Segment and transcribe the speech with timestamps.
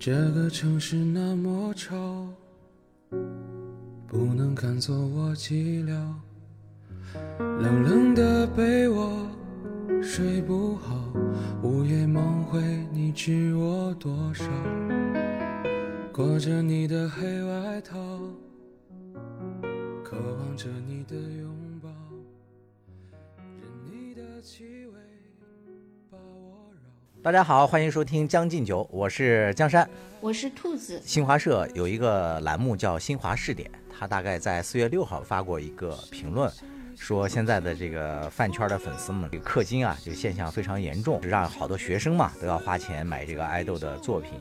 [0.00, 2.28] 这个城市那么吵，
[4.06, 5.90] 不能看作我寂寥。
[7.58, 9.26] 冷冷的被窝，
[10.00, 11.12] 睡不好，
[11.64, 14.44] 午夜梦回，你知我多少？
[16.12, 17.98] 裹着你的黑外套，
[20.04, 21.90] 渴望着你的拥抱，
[23.60, 24.77] 任你的气。
[27.20, 29.88] 大家好，欢迎收听《将进酒》，我是江山。
[30.20, 36.50] 我是兔子，新华社有一个栏目叫“新华视点”，他大概在四月六号发过一个评论，
[36.96, 44.34] 说现在的这个饭圈的粉丝们，这个氪金啊，这个现象非常严重，让好多学生嘛都要花钱买这个爱豆的作品。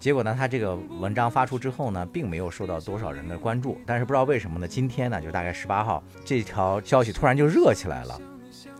[0.00, 3.80] 结果呢，他这个文章发出之后呢，并没有受到多少人的关注。
[3.86, 8.20] 但是不知道为什么呢，今天呢，就大概十八号，这条消息突然就热起来了。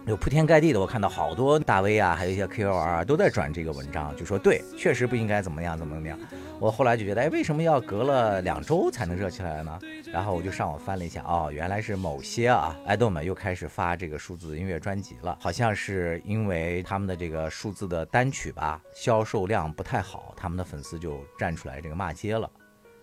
[0.08, 6.18] 有铺天盖地的，我看到好多大 V 啊，还有一些 KOL 啊，都在转这个文章，就说对，确实不应该怎么样怎么怎么样。
[6.58, 9.78] 我后来就觉得，哎，为什么要隔了两周才能热起来呢？
[10.10, 22.50] 然后我就上网翻了一下，哦，原来是某些啊爱豆们又开始发这个数字音乐专辑了，好像是因为他们的这个数字的单曲吧销售量不太好，他们的粉丝就站出来这个骂街了。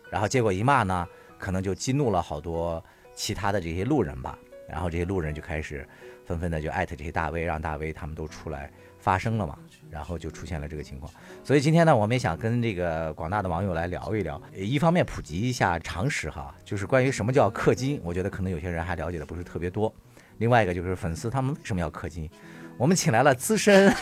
[0.09, 1.07] 然后结果一骂呢，
[1.37, 4.35] 可能就激怒了好多其他的这些路人吧，
[4.67, 5.87] 然后这些路人就开始
[6.25, 9.57] 纷纷的就艾特这些大 V，让大 V 他们都出来发声了嘛，
[9.91, 11.11] 然后就出现了这个情况。
[11.43, 19.93] 所以今天呢，我们也想跟这个广大的网友来聊一聊，呃一方面普及一下常识哈，就是关于什么叫氪金，我觉得可能有些人还了解的不是特别多。
[20.39, 22.29] 另外一个就是粉丝他们为什么要氪金，
[22.77, 23.93] 我们请来了资深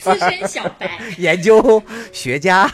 [0.00, 0.98] 资深小白。
[1.18, 2.68] 研究学家，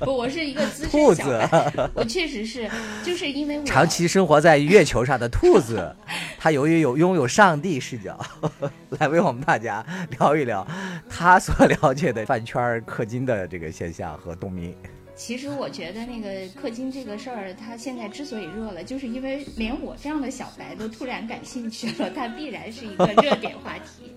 [0.00, 1.90] 不，我是一个资兔深小白。
[1.94, 2.68] 我确实是，
[3.02, 5.96] 就是因为我长期生活在月球上的兔子，
[6.42, 8.18] 他由于有拥有上帝视角，
[8.98, 9.84] 来为我们大家
[10.18, 10.66] 聊一聊
[11.06, 14.74] 他所了解的饭圈氪金的这个现象和动迷。
[15.14, 24.10] 其实我觉得那个氪金这个事儿，它现在之所以热了，就是因为连我这样的小白都突然感兴趣了，它必然是一个热点话题。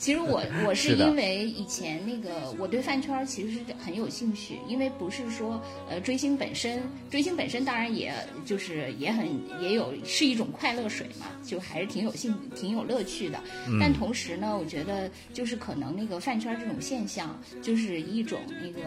[0.00, 8.12] 其实我我 是因为以前那个我对饭圈儿其实是很有兴趣，因为不是说呃追星本身，追星本身当然也
[8.46, 9.28] 就是也很
[9.60, 13.38] 也有是一种快乐水嘛，就还是挺有兴挺有乐趣的。
[13.78, 18.80] 但同时呢，我觉得就是可能那个饭圈儿这种现象，就是一种那个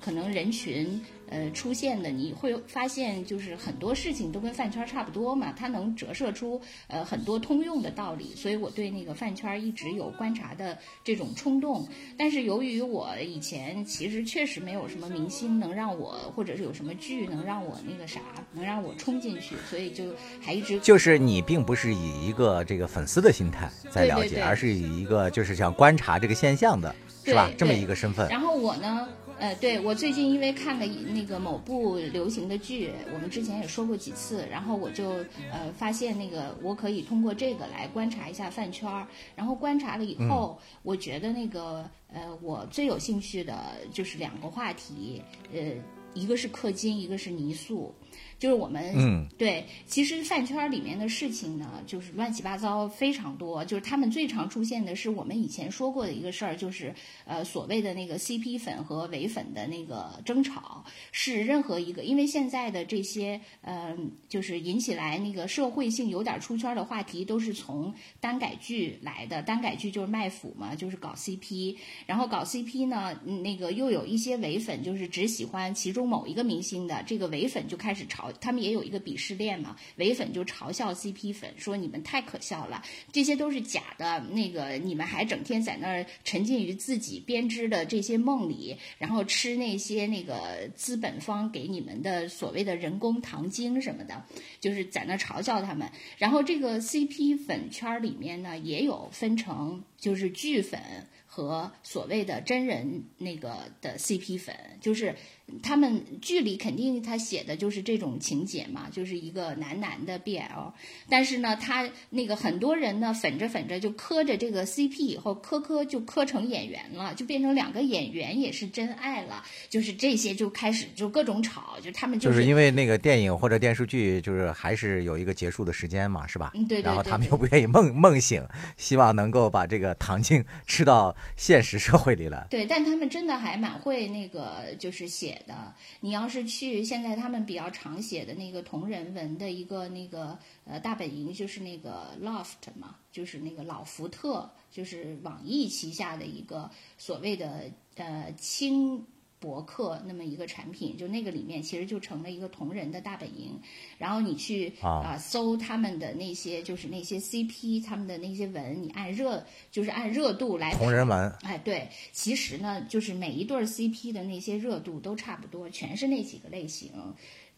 [0.00, 11.86] 可能人群呃出现的，你会发现就是很多事情都跟饭圈儿差不多嘛，它能折射出呃很多通用的道理，所以我对那个饭圈儿一直有观察的这种冲动。
[12.18, 18.20] 但是由于我以前其实确实没有什么明星能让我，或者是有什么剧能让我那个啥，
[18.52, 20.04] 能让我冲进去，所以就
[20.40, 26.94] 还一直就是你并不是以一个这个粉丝的心态在了解，对对对而是以一个就是想观察这个现象的，
[27.24, 27.50] 是吧？
[27.56, 28.28] 这么一个身份。
[28.28, 29.08] 然后我呢，
[29.40, 45.22] 呃，对我最近因为看了那个某部流行的剧，我们之前也说过几次，然后我就呃发现那个我可以通过这个来观察一下饭圈儿，然后观察了以后，我觉得那个呃我最有兴趣的就是两个话题，
[45.54, 45.72] 呃，
[46.12, 47.94] 一个是氪金，一个是泥塑。
[48.40, 53.62] 就是我们、嗯对，其实饭圈儿里面的事情呢，就是乱七八糟非常多。
[53.66, 56.94] 就是他们最常出现的是我们以前说过的一个事儿，就是
[57.26, 63.94] 呃所谓的那个 CP 粉和伪粉的那个争吵，是任何一个因为现在的这些呃
[64.26, 69.42] 就是引起来那个社会性有点出圈的话题，都是从单改剧来的。
[69.42, 82.82] 单改剧就是卖腐嘛，就是搞 CP，然后搞 CP 呢，嗯那个又有一些伪粉，就是只喜欢其中某一个明星的，这个伪粉就开始嘲，他们也有一个鄙视链嘛，伪粉就嘲笑 CP 粉，说你们太可笑了，
[83.12, 94.24] 这些都是假的，那个你们还整天在那儿沉浸于自己编织的这些梦里，然后吃那些那个资本方给你们的所谓的人工糖精什么的，
[94.60, 95.90] 就是在那嘲笑他们。
[96.18, 100.80] 然后这个 CP 粉圈里面呢，也有分成就是剧粉
[101.26, 105.14] 和所谓的真人那个的 CP 粉，就是
[105.62, 110.72] 他们剧里肯定他写的就是这种情节嘛，就是一个男男的 BL，
[111.08, 126.52] 但是呢，他那个很多人呢粉着粉着就磕着这个 CP 以后磕磕就磕成演员了，就变成两个演员也是真爱了，就是这些就开始就各种吵，就他们就是因为那个电影或者电视剧，就是还是有一个结束的时间嘛，是吧？
[126.54, 128.44] 嗯对对然后他们又不愿意梦梦醒，
[128.76, 132.46] 希望能够把这个糖精吃到现实社会里来。
[132.50, 135.74] 对，但他们真的还蛮会那个，就是写的。
[136.00, 149.04] 你要是去现在他们比较常写的那个同人文的一个那个呃大本营，就是那个 Loft 嘛，就是那个老福特，就是网易旗下的一个所谓的呃轻
[149.40, 153.58] 博客那么一个产品，就那个里面其实就成了一个同人的大本营。
[153.98, 155.00] 然后你去啊。
[155.00, 161.30] 啊、搜他们的那些就是那些 CP 他们的那些文，你按热就是按热度来同人文。
[161.40, 166.92] 哎，对，其实呢，就是每一对儿 CP 的那些热度都差不多，全是那几个类型，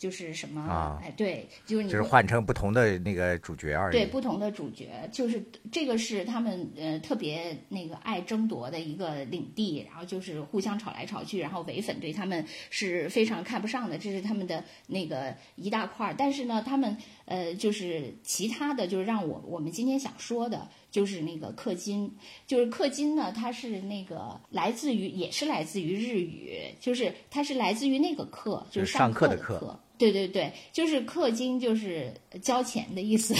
[0.02, 3.92] 就是什么，啊哎，对，就是你就是换成不同的那个主角而已。
[3.92, 5.40] 对不同的主角，就是
[5.70, 16.14] 这个是他们呃特别那个爱争夺的一个领地，然后就是互相吵来吵去，然后唯粉对他们是非常看不上的，这是他们的那个一大块儿。
[16.18, 16.96] 但是呢，他们
[17.26, 20.68] 呃就是其他的，就是让我我们今天想说的。
[20.92, 22.14] 就是那个氪金，
[22.46, 32.12] 就是氪金呢，它是那个来自于，也是来自于日语，就是它是来自于那个课，就就是上上课的课课对对对，就是氪金，就是
[32.42, 33.34] 交钱的意思，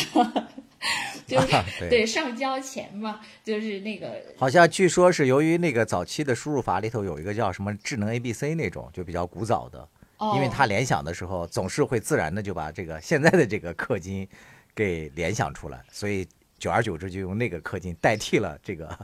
[1.27, 1.89] 就是、啊对。
[1.91, 9.87] 对上交钱嘛，就是那个好像据说是由于那个早期的输入法里头有一个叫什么智能 ABC 那种，就比较古早的，
[10.19, 14.27] 哦，因为它联想的时候总是会自然的就把这个现在的这个氪金
[14.75, 16.27] 给联想出来，所以
[16.63, 18.97] 久而久之就用那个氪金代替了这个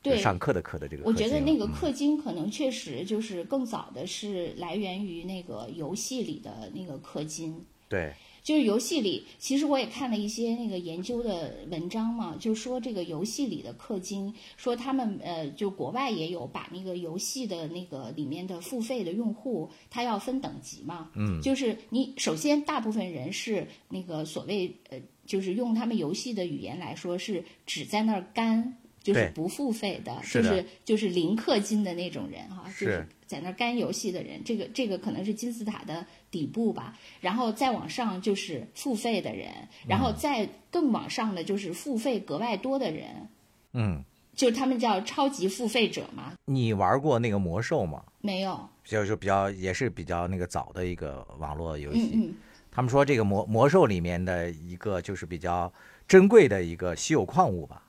[0.00, 0.20] 对。
[0.20, 1.02] 上课的课的这个。
[1.04, 1.74] 我觉得那个嗯。
[1.74, 8.12] 氪金可能确实就是更早的是来源于那个游戏里的那个氪金，对。
[8.44, 28.76] 就是游戏里，其实我也看了一些那个研究的文章嘛，就说这个游戏里的氪金，说他们呃，就国外也有把那个游戏的那个里面的付费的用户，他要分等级嘛，嗯，就是你首先大部分人是那个所谓呃，就是用他们游戏的语言来说是只在那儿干。
[29.02, 39.48] 就是不付费的，就是就是零氪金的那种人哈，就是是在那儿干游戏的人，这个这个可能是金字塔的底部吧，然后再往上就是付费的人，
[39.88, 43.26] 然后再更往上的就是付费格外多的人，
[43.72, 44.04] 嗯，
[44.36, 46.34] 就他们叫超级付费者嘛。
[46.44, 48.04] 你玩过那个魔兽吗？
[48.20, 52.12] 没有，就是比较也是比较那个早的一个网络游戏。
[52.14, 52.34] 嗯嗯，
[52.74, 55.70] 他们说这个魔魔兽里面的一个就是比较
[56.08, 57.82] 珍贵的一个稀有矿物吧，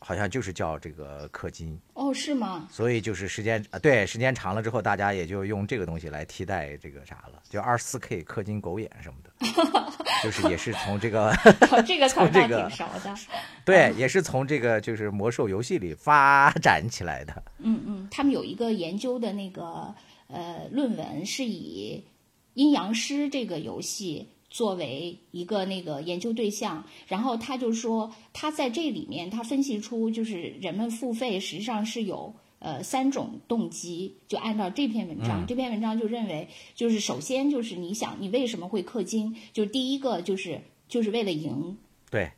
[0.00, 2.66] 好像就是叫这个氪金，哦，是吗？
[2.70, 9.30] 所以就是时间啊，对，时间长了之后，大家也就用这个东西来替代这个啥了，就二四 K 氪金狗眼什么的，
[10.24, 11.30] 就是也是从这个
[11.70, 13.14] 哦这个 从这个挺熟的。
[13.64, 17.42] 对，也是从这个就是魔兽游戏里发展起来的。
[17.58, 19.94] 嗯嗯，他们有一个研究的那个
[20.26, 22.02] 呃论文，是以
[22.54, 32.34] 阴阳师这个游戏作为一个那个研究对象，然后他就说他在这里面他分析出就是人们付费实际上是有。
[32.62, 41.78] 呃，三种动机，就按照这篇文章，这篇文章就认为，就是首先就是你想你为什么会氪金，就是第一个就是就是为了赢，
[42.10, 42.30] 对，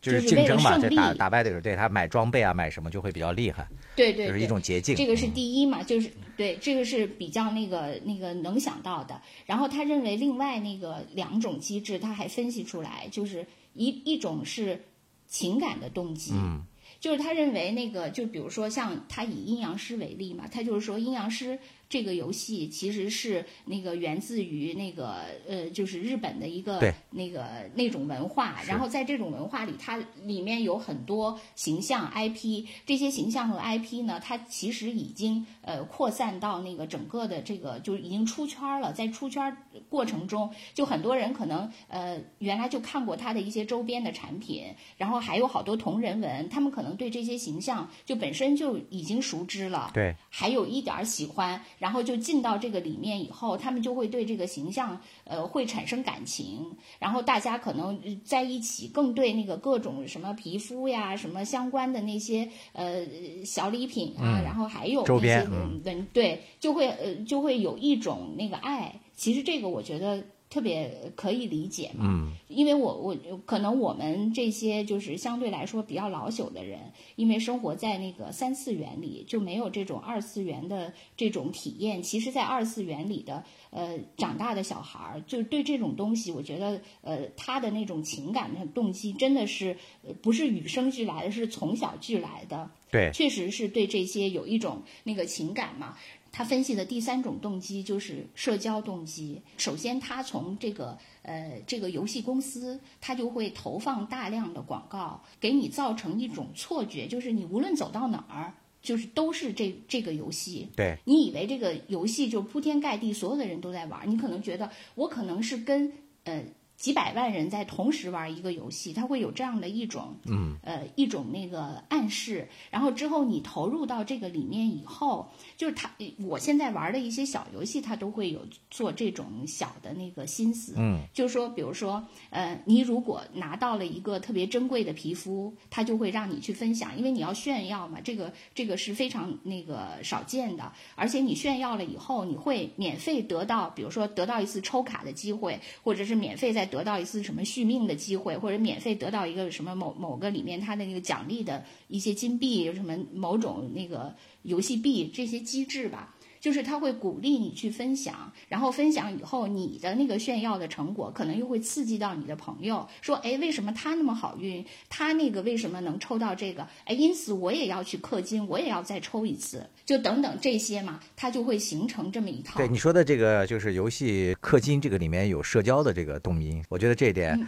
[0.00, 4.96] 就是为了竞争嘛，胜这打利打败对手，对他买装备啊，买什么就会比较厉害，对对对，就是一种捷径。
[4.96, 9.20] 这个是嗯第一嘛，就是对，这个是比较那个那个能想到的。
[9.46, 14.82] 然后他认为另外那个两种机制，他还分析出来，就是一一种是
[15.26, 16.32] 情感的动机。
[16.34, 16.64] 嗯
[16.98, 21.58] 就是他认为那个，就比如说像他以阴阳师为例嘛，他就是说阴阳师
[21.90, 38.92] 这个游戏其实是那个源自于那个呃，就是日本的一个那个那种文化，然后在这种文化里，它里面有很多形象 IP，这些形象和 IP 呢，它其实已经呃扩散到那个整个的这个，就是已经出圈了。
[38.92, 39.56] 在出圈
[39.88, 44.64] 过程中，就很多人可能呃原来就看过它的一些周边的产品，
[44.96, 49.90] 然后还有好多同人文，他们可能对这些形象就本身就已经熟知了。
[49.92, 63.04] 对，还有一点儿喜欢，然后就进到这个里面以后，他们就会对这个形象呃会产生感情，然后大家可能呃在一起更对那个各种什么皮肤呀、什么相关的那些呃
[63.44, 69.00] 小礼品啊，嗯然后还有周那些边嗯对，就会呃就会有一种那个爱。
[69.16, 73.16] 其实这个我觉得特别可以理解嘛，嗯，因为我我
[73.46, 76.80] 可能我们这些就是相对来说比较老朽的人，
[77.14, 82.02] 因为生活在那个三次元里，就没有这种二次元的这种体验。
[82.02, 92.68] 其实，在二次元里的呃长大的小孩儿，就对这种东西，我觉得呃他的那种情感的动机真的是呃不是与生俱来的，是从小俱来的。
[92.90, 95.96] 对，确实是对这些有一种那个情感嘛。
[96.32, 99.42] 他分析的第三种动机就是社交动机。
[99.56, 110.68] 首先，他从这个呃这个游戏公司，他就会投放大量的广告，给你造成一种错觉，就是你无论走到哪儿，就是都是这这个游戏。
[110.76, 115.92] 对，你以为这个游戏就铺天盖地，所有的人都在玩，你可能觉得我可能是跟
[116.24, 116.44] 呃
[116.80, 122.48] 几百万人在同时玩一个游戏，它会有这样的一种，嗯，呃，一种那个暗示。
[122.70, 125.90] 然后之后你投入到这个里面以后，就是它，
[126.26, 156.14] 我现在玩的一些小游戏，它都会有做这种小的那个心思，嗯，就是说，比如说，呃，你如果拿到了一个特别珍贵的皮肤，它就会让你去分享，因为你要炫耀嘛，这个这个是非常那个少见的，而且你炫耀了以后，你会免费得到，比如说得到一次抽卡的机会，或者是免费在得到一次什么续命的机会，或者免费得到一个什么某某个里面它的那个奖励的一些金币，什么某种那个游戏币这些机制吧。
[156.40, 164.64] 就是他会鼓励你去分享，然后分享以后，你的那个炫耀的成果可能又会刺激到你的朋友，说，哎，为什么他那么好运？
[164.88, 166.66] 他那个为什么能抽到这个？
[166.84, 172.56] 哎，因此我也要去氪金，我也要再抽一次，就等等这些嘛，它就会形成这么一套。
[172.56, 177.38] 对你说的这个，就是游戏氪金这个里面有社交的这个动因，我觉得这一点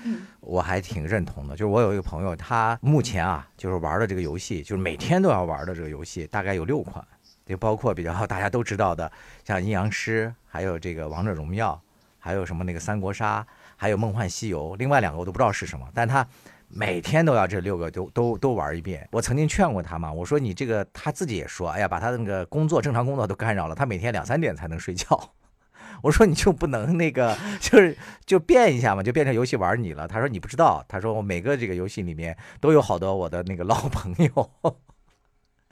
[0.40, 1.56] 我还挺认同的。
[1.56, 7.02] 就是我有一个朋友，他目前啊，就是玩的这个游戏，就是每天都要玩的这个游戏，大概有六款。
[7.44, 9.10] 就包括比较 大家都知道的，
[9.44, 11.80] 像阴阳师，还有这个王者荣耀，
[12.18, 13.46] 还有什么那个三国杀，
[13.76, 14.74] 还有梦幻西游。
[14.76, 16.26] 另外两个我都不知道是什么，但他
[16.68, 19.06] 每天都要这六个都都都玩一遍。
[19.12, 25.32] 我曾经劝过他嘛，我说你这个他自己也说，哎呀，把他的那个工作正常工作都干扰了，他每天两三点才能睡觉。
[26.02, 30.08] 我说你就不能那个，就是就变一下嘛，就变成游戏玩你了。
[30.08, 34.50] 他说你不知道，他说我每个这个游戏里面都有好多我的那个老朋友。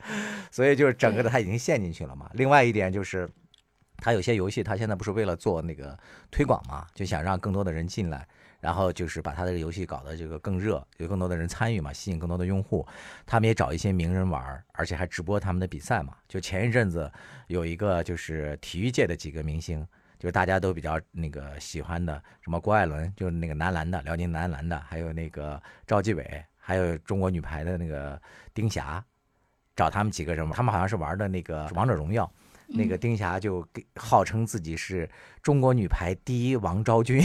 [0.50, 2.30] 所以就是整个的他已经陷进去了嘛。
[2.34, 3.28] 另外一点就是，
[3.98, 5.98] 他有些游戏他现在不是为了做那个
[6.30, 8.26] 推广嘛，就想让更多的人进来，
[8.60, 12.86] 然后就是把他的游戏搞得这个更热，有更多的人参与嘛，吸引更多的用户。
[13.26, 16.16] 他们也找一些名人玩，而且还直播他们的比赛嘛。
[16.28, 17.10] 就前一阵子
[17.48, 19.86] 有一个就是体育界的几个明星，
[20.18, 28.20] 就是大家都比较那个喜欢的，什么郭艾伦，就是那个男篮的，辽宁男篮的，还有那个赵继伟，还有中国女排的那个
[28.54, 29.04] 丁霞。
[29.80, 32.30] 找他们几个人嘛，他们好像是玩的那个王者荣耀，
[32.66, 35.08] 那个丁霞就号称自己是
[35.42, 37.24] 中国女排第一王昭君，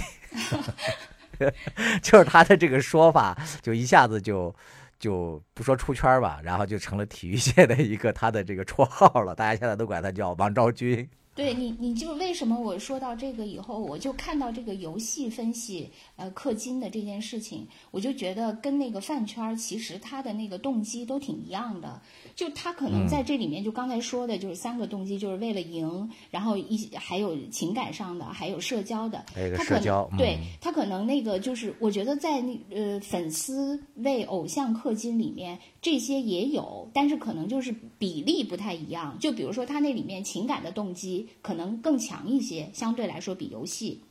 [2.01, 4.55] 就是她的这个说法，就一下子就
[4.97, 11.09] 就不说出圈吧，然后就成了体育界的一个他的这个绰号了，大家现在都管他叫王昭君。
[11.35, 22.01] 对你，你就为什么我说到这个以后，我就看到这个游戏分析，呃，氪金的这件事情，我就觉得跟那个饭圈其实他的那个动机都挺一样的。
[22.35, 29.25] 就他可能在这里面，就刚才说的，就是三个动机，就是为了赢，然后一还有情感上的，还有社交的。
[29.33, 39.15] 还有社交，对他可能那个就是，我觉得在那呃粉丝为偶像氪金里面，这些也有，但是可能就是比例不太一样。
[39.19, 44.01] 就比如说他那里面情感的动机可能更强一些，相对来说比游戏。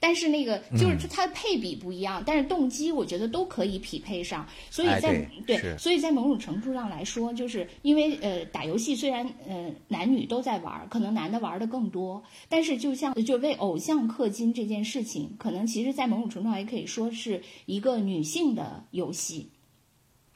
[0.00, 19.46] 但是那个就是它的配比不一样，但是动机我觉得都可以匹配上，所以在对，所以在某种程度上来说，就是因为呃打游戏虽然呃男女都在玩，可能男的玩的更多，但是就像就为偶像氪金这件事情，可能其实在某种程度上也可以说是一个女性的游戏。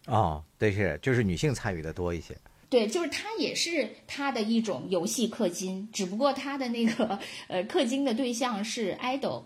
[0.06, 2.36] 哦，对，是就是女性参与的多一些。
[2.68, 9.44] 对，就是它也是它的一种游戏氪金，只不过它的那个呃氪金的对象是爱豆。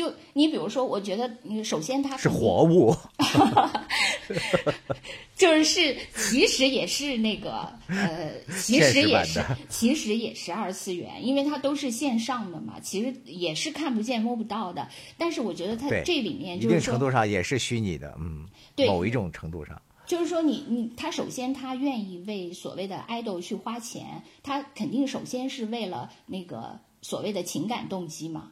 [0.00, 2.96] 就你比如说，我觉得你首先它是活物，
[5.36, 14.88] 就是是其实也是那个呃，其实也是其实也是二次元，因为它都是线上的嘛，其实也是看不见摸不到的。
[15.18, 28.50] 但是我觉得它这里面就是一定程度上也是虚拟的，嗯，对，某一种程度上，就是说你你他首先他愿意为所谓的 idol 去花钱，他肯定首先是为了那个所谓的情感动机嘛。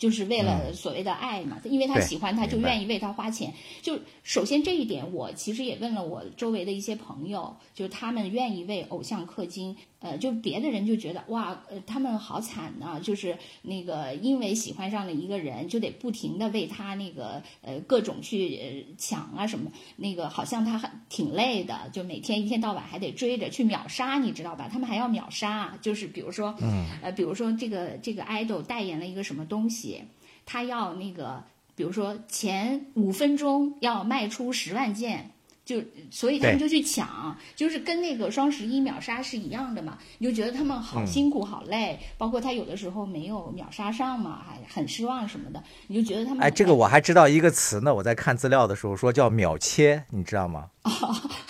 [0.00, 3.52] 就是为了所谓的爱嘛，因为他喜欢他，就愿意为他花钱。
[3.82, 9.76] 就首先这一点，我其实也问了我周围的一些朋友，就是他们愿意为偶像氪金。
[10.00, 24.70] 呃，就别的人就觉得哇，呃，他们好惨呐，就是那个因为喜欢上了一个人，就得不停的为他那个呃各种去抢啊什么，那个好像他很挺累的，就每天一天到晚还得追着去秒杀，你知道吧？
[24.72, 30.02] 他们还要秒杀，就是比如说，嗯，呃，比如说这个这个 idol 代言了一个什么东西，
[30.46, 31.44] 他要那个，
[31.76, 35.32] 比如说前五分钟要卖出十万件。
[35.70, 39.96] 就所以他们就去抢，就是跟那个双十一秒杀是一样的嘛。
[40.18, 45.62] 你就觉得他们好辛苦好累，包括他有的时候没有秒杀上嘛，还很失望什么的。
[45.86, 47.94] 你就觉得他们哎，这个我还知道一个词呢。
[47.94, 50.70] 我在看资料的时候说叫秒切，你知道吗？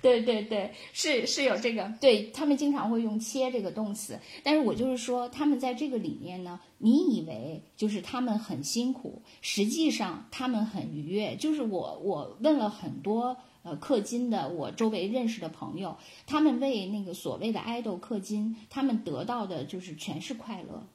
[0.00, 11.36] 对对对，是是有这个，对他们经常会用“切”这个动词，但是我就是说，他们在这个里面呢，你以为就是他们很辛苦，实际上他们很愉悦。
[11.36, 20.86] 就是我我问了很多呃氪金的我周围认识的朋友，他们为那个所谓的爱豆氪金，他们得到的就是全是快乐。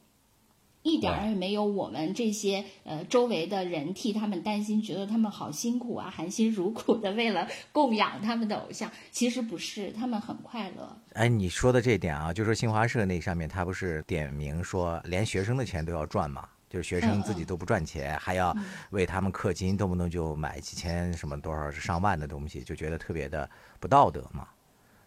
[0.84, 8.92] 一点儿也没有我们这些呃周围的人替他们担心，觉得他们好辛苦啊，含辛茹苦的为了供养他们的偶像。
[9.12, 10.96] 其实不是，他们很快乐。
[11.14, 16.48] 哎，你说的这点啊，就说新华社那上面，他不是点名说，连学生的钱都要赚嘛？
[16.70, 18.56] 就是学生自己都不赚钱，还要
[18.90, 23.50] 为他们氪金，动不动就买几千什么多少上万的东西，就觉得特别的
[23.80, 24.48] 不道德嘛。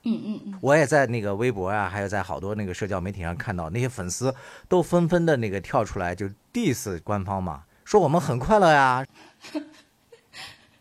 [0.09, 4.33] 嗯嗯，我也在那个微博啊，还有在好多那个社交媒体上看到那些粉丝
[4.69, 9.05] 都纷纷的那个跳出来就 diss 官方嘛，说我们很快乐呀。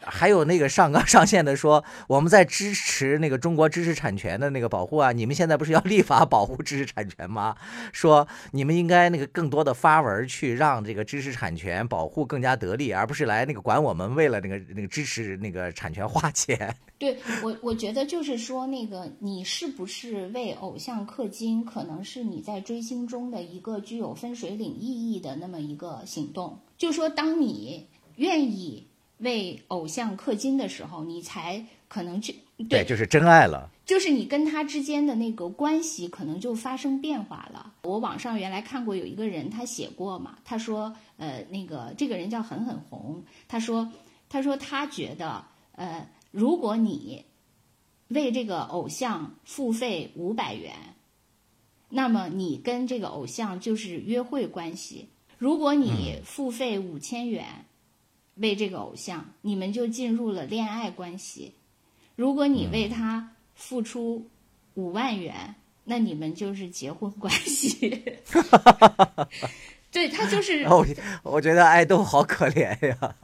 [0.06, 7.56] 还有那个上纲上线的说，我们在支持那个中国知识产权的那个保护啊，你们现在不是要立法保护知识产权吗？
[7.92, 16.76] 说你们应该那个更多的发文去让这个知识产权保护更加得力，而不是来那个管我们为了那个那个支持那个产权花钱。
[16.98, 26.60] 对我，我觉得就是说，那个你是不是为偶像氪金，可能是你在追星中的一个具有分水岭意义的那么一个行动。
[26.78, 28.85] 就说当你愿意。
[29.20, 32.36] 为偶像氪金的时候，你才可能去
[32.70, 33.70] 对，就是真爱了。
[33.86, 37.74] 就是你跟他之间的那个关系可能就发生变化了。
[37.84, 43.92] 我网上原来看过有一个人，他写过嘛，他说，呃，那个这个人叫狠狠红，他说，
[44.28, 47.24] 他说他觉得，呃，如果你
[48.08, 50.74] 为这个偶像付费五百元，
[51.90, 55.08] 那么你跟这个偶像就是约会关系；
[55.38, 57.66] 如果你付费五千元。
[58.36, 61.54] 为这个偶像，你们就进入了恋爱关系。
[62.16, 64.30] 如果你为他付出
[64.76, 68.04] 五万元，那你们就是结婚关系。
[69.92, 70.86] 对他就是， 我
[71.24, 73.16] 我觉得爱豆好可怜呀。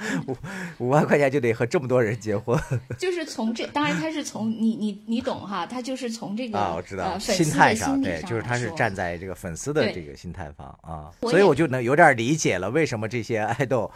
[0.26, 0.36] 五
[0.78, 2.58] 五万块钱就得和这么多人结婚，
[2.98, 13.90] 就是从这，当然他是从你你你懂哈，他就是从这个啊，我知道心态上，对，就是他是站在这个粉丝的这个心态方啊，所以我就能有点理解了，为什么这些爱豆，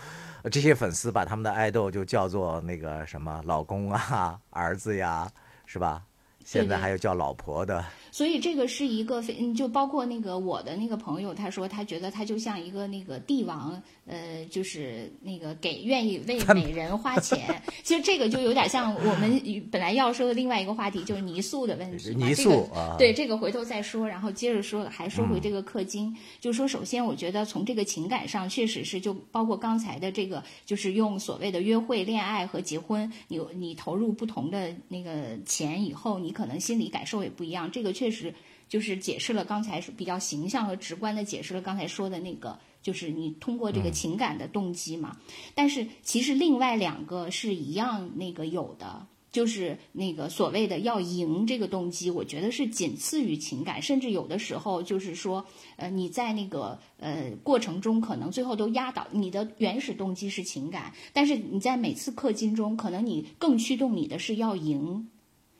[0.50, 5.30] 这些粉丝把他们的爱豆就叫做那个什么老公啊、儿子呀，
[5.66, 6.02] 是吧？
[6.44, 7.82] 现在还有叫老婆的。
[8.14, 17.60] 所以这个是一个非，就包括那个我的那个朋友，他说他觉得他就像一个那个帝王，呃，就是那个给愿意为美人花钱。
[17.82, 22.14] 其实这个就有点像我们本来要说的另外一个话题，就是泥塑的问题。
[22.14, 37.68] 泥塑啊，对这个回头再说，然后接着说，还说回这个氪金，就说首先我觉得从这个情感上确实是，就包括刚才的这个，就是用所谓的约会、恋爱和结婚，你你投入不同的那个钱以后，你可能心理感受也不一样。
[37.72, 38.03] 这个确。
[38.04, 38.34] 确实，
[38.68, 45.16] 就是解释了刚才是比较形象和直观的解释了刚才说的那个，就是你通过这个情感的动机嘛。
[45.54, 55.42] 但是其实另外两个是一样那个有的，就是那个所谓的要赢这个动机，我觉得是仅次于情感，甚至有的时候就是说，
[55.76, 65.08] 呃，你在那个呃过程中可能最后都压倒你的原始动机是情感，但是你在每次氪金中，可能你更驱动你的是要赢。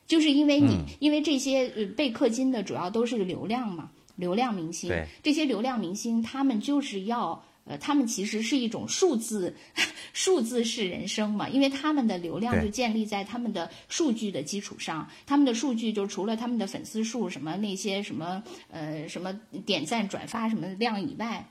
[0.07, 4.89] 就是因为你，因为这些呃被氪金的主要都是流量嘛，流量明星。
[5.23, 9.55] 这些流量明星，他们就是要，呃，他们其实是一种数字，
[10.13, 19.33] 数字式人生嘛，因为他们的流量就建立在他们的数据的基础上，他们的数据就除了他们的粉丝数什么那些什么呃什么
[19.65, 21.49] 点赞转发什么量以外，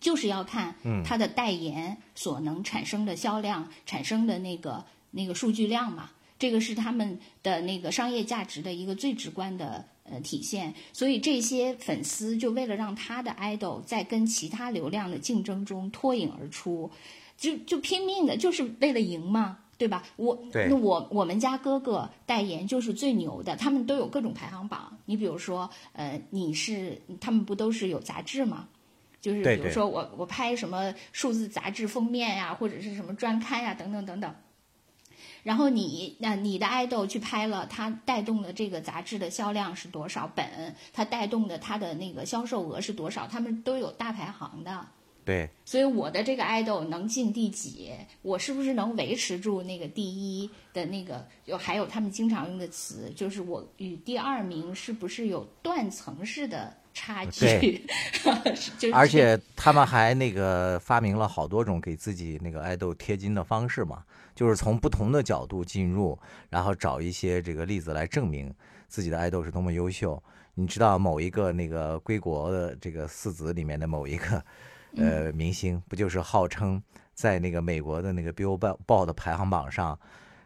[0.00, 6.10] 就是要看他的代言所能产生的销量，产生的那个那个数据量嘛。
[6.38, 16.90] 这个是他们的那个商业价值的一个最直观的呃体现，所以这些粉丝就为了让他的 idol 在跟其他流量的竞争中脱颖而出，
[17.36, 20.04] 就就拼命的，就是为了赢嘛，对吧？
[20.16, 24.96] 我那我我们家哥哥代言就是最牛的，他们都有各种排行榜。
[25.06, 28.68] 你比如说，呃，你是他们不都是有杂志吗？
[29.20, 34.32] 就是比如说我我拍什么数字杂志封面呀，或者是什么专刊呀，等等等等。
[35.42, 40.74] 然后你那你的爱豆去拍了，他带动的这个杂志的销量是多少本？
[40.92, 43.26] 他带动的他的那个销售额是多少？
[43.26, 44.86] 他们都有大排行的。
[45.24, 47.90] 对，所以我的这个 idol 能进第几，
[48.22, 51.26] 我是不是能维持住那个第一的那个？
[51.44, 57.44] 有还有他们经常用的词，就是我与第二名是不是有断层式的差距？
[58.24, 64.02] 对就是而且他们还那个发明了好多种给自己那个爱豆贴金的方式嘛，
[64.38, 66.16] 就是从不同的角度进入，
[66.48, 68.54] 然后找一些这个例子来证明
[68.86, 70.22] 自己的爱豆是多么优秀。
[70.54, 74.44] 你知道某一个那个归国的这个四子里面的某一个
[74.94, 76.80] 呃明星，不就是号称
[77.14, 79.98] 在那个美国的那个 Billboard 的排行榜上，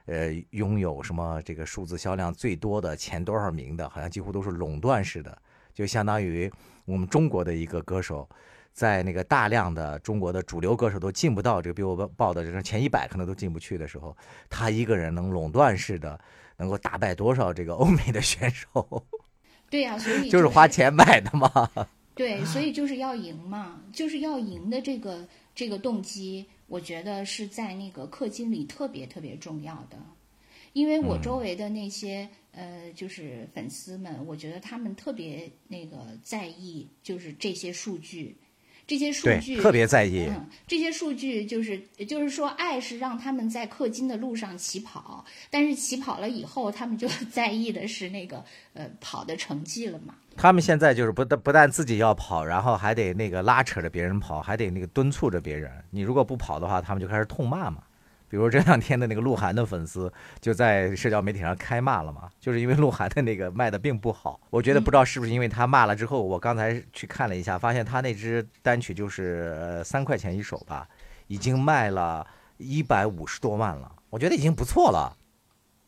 [0.06, 5.36] 呃，拥有什么这个数字销量最多的前多少名的，好像几乎都是垄断式的，
[5.74, 6.50] 就相当于
[6.86, 8.26] 我们中国的一个歌手，
[8.72, 14.16] 在那个大量的中国的主流歌手都进不到这个 Billboard 的这种前一百，可能都进不去的时候，
[14.48, 16.18] 他一个人能垄断式的
[16.56, 19.04] 能够打败多少这个欧美的选手？
[19.70, 21.70] 对呀、所以就是花钱买的嘛。
[22.14, 29.96] 对，所以就是要赢嘛，就是要赢的这个这个动机，我觉得是在那个氪金里特别特别重要的。
[30.74, 38.36] 因为我周围的那些、呃，就是粉丝们，我觉得他们特别那个在意，就是这些数据，
[38.92, 50.14] 这些数据，特别在意嗯，这些数据就是就是说，爱是让他们在氪金的路上起跑，但是起跑了以后，他们就 在意的是那个呃跑的成绩了嘛。
[50.36, 55.72] 他们现在就是不但不但自己要跑，然后还得那个拉扯着别人跑，还得那个敦促着别人。
[55.88, 57.78] 你如果不跑的话，他们就开始痛骂嘛。
[58.32, 64.40] 比如这两天的那个鹿晗的粉丝 就在社交媒体上开骂了嘛，就是因为鹿晗的那个卖的并不好。
[64.48, 70.88] 我觉得不知道是不是因为他骂了之后，我刚才去看了一下，发现他那支单曲就是呃三块钱一首吧，
[71.26, 75.14] 已经卖了一百五十多万了，我觉得已经不错了。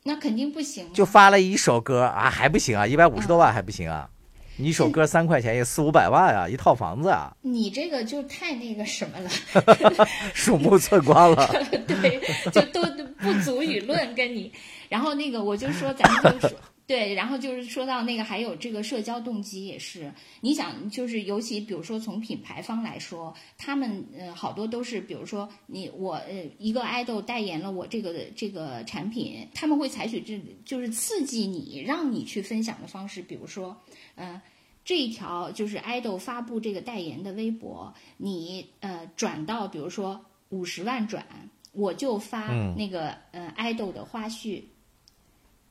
[0.03, 4.11] 那肯定不行啊，就发了一首歌啊，还不行啊，一百五十多万还不行啊？
[4.57, 9.29] 你一首歌三块钱也四五百万啊，一套房子啊，你这个就太那个什么了，
[10.33, 11.47] 鼠目寸光了。
[11.87, 12.21] 对，
[12.53, 14.53] 就都都不足以论跟你。
[14.89, 16.57] 然后那个我就说，咱们就说。
[16.87, 33.75] 对，然后就是说到那个，还有这个社交动机也是，你想，就是尤其比如说从品牌方来说，他们呃好多都是，比如说你我呃一个 idol 代言了我这个这个产品，他们会采取这就是刺激你，让你去分享的方式，比如说
[34.15, 34.43] 呃
[34.85, 41.25] 这一条就是 idol 发布这个代言的微博，你呃转到比如说五十万转，
[41.73, 44.63] 我就发嗯那个、呃 idol 的花絮。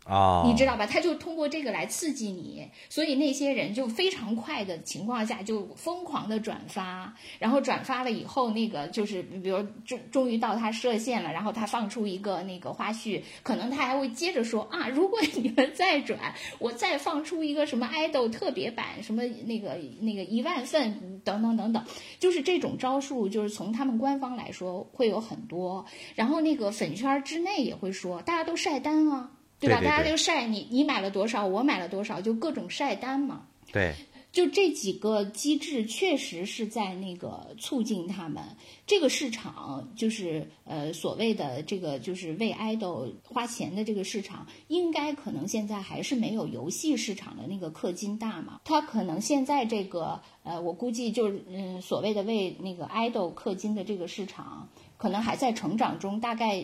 [0.05, 0.85] 哦，你知道吧？
[0.85, 21.85] 他就通过这个来刺激你，所以那些人就非常快的情况下就疯狂的转发，然后转发了以后，那个就是比如终终于到他设限了，然后他放出一个那个花絮，可能他还会接着说啊，如果你们再转，我再放出一个什么 爱豆特别版，什么那个那个一万份等等等等，
[22.19, 25.85] 就是这种招数，就是从他们官方来说会有很多，
[26.15, 29.31] 然后那个粉圈之内也会说，大家都晒单啊。
[29.67, 29.79] 对吧？
[29.79, 33.47] 对对对大家就晒你，你买了多少，我买了多少，就各种晒单嘛。
[33.71, 33.93] 对，
[34.31, 38.43] 就这几个机制，确实是在那个促进他们
[38.85, 48.61] 这个市场，就是呃所谓的这个就是为爱豆花钱的这个市场，应该可能现在还是没有游戏市场的那个氪金大嘛。
[48.63, 56.63] 它可能现在这个呃，我估计就是嗯所谓的为那个爱豆氪金的这个市场，可能还在成长中，大概。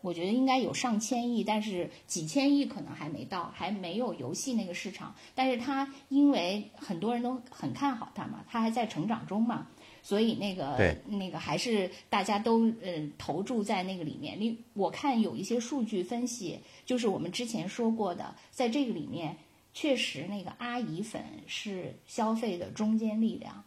[0.00, 5.14] 我觉得应该有上千亿，但是几千亿可能还没到，还没有游戏那个市场。
[5.34, 9.66] 但是它因为很多人都很看好它嘛，它还在成长中嘛，
[10.02, 14.40] 所以那个那个还是大家都呃投注在那个里面。
[14.40, 19.36] 你我看有一些数据分析，就是我们之前说过的，在这个里面
[19.74, 23.62] 确实那个阿姨粉是消费的中坚力量。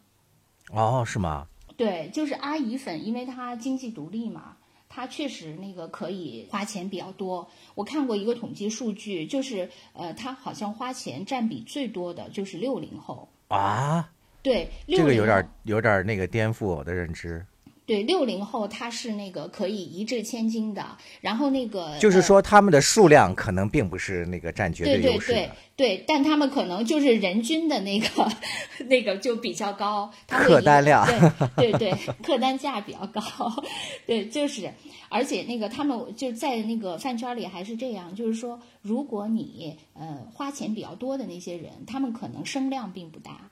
[0.72, 1.46] 哦，是吗？
[1.76, 4.56] 对，就是阿姨粉，因为她经济独立嘛，
[4.94, 7.50] 她确实那个可以花钱比较多。
[7.74, 13.28] 我看过一个统计数据，就是呃，他好像花钱占比最多的就是六零后。
[13.48, 14.08] 啊，
[14.40, 17.44] 对，这个有点有点那个颠覆我的认知。
[17.86, 20.96] 对六零后，他是那个可以一掷千金的。
[21.20, 28.32] 然后那个就是呃说他们的数量可能并不是那个占绝对对对优势的，对，但他们可能就是人均的那个
[28.86, 31.06] 那个就比较高，他客单量
[31.56, 31.92] 对对对，
[32.22, 33.22] 客单价比较高，
[34.06, 34.72] 对，就是，
[35.08, 43.50] 而且那个他们就在那个饭圈里还是这样，就是说，如果你呃花钱比较多的那些人，他们可能声量并不大，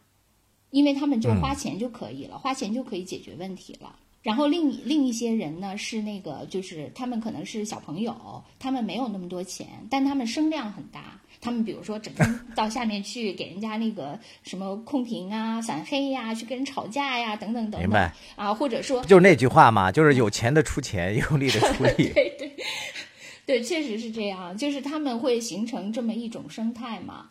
[0.71, 3.97] 因为他们就花钱就可以了，花钱就可以解决问题了。
[4.23, 11.19] 然后另另一些人呢是那个，就是他们可能是小朋友，他们没有那么多钱，但他们声量很大。
[11.41, 17.81] 他们比如说整天 到下面去给人家那个什么控评啊、反黑呀，去跟人吵架呀，等等等等。
[17.81, 22.11] 明白啊，或者说就是那句话嘛，就是有钱的出钱，有力的出力。
[22.15, 22.53] 对对
[23.45, 27.29] 对，确实是这样，就是他们会形成这么一种生态嘛。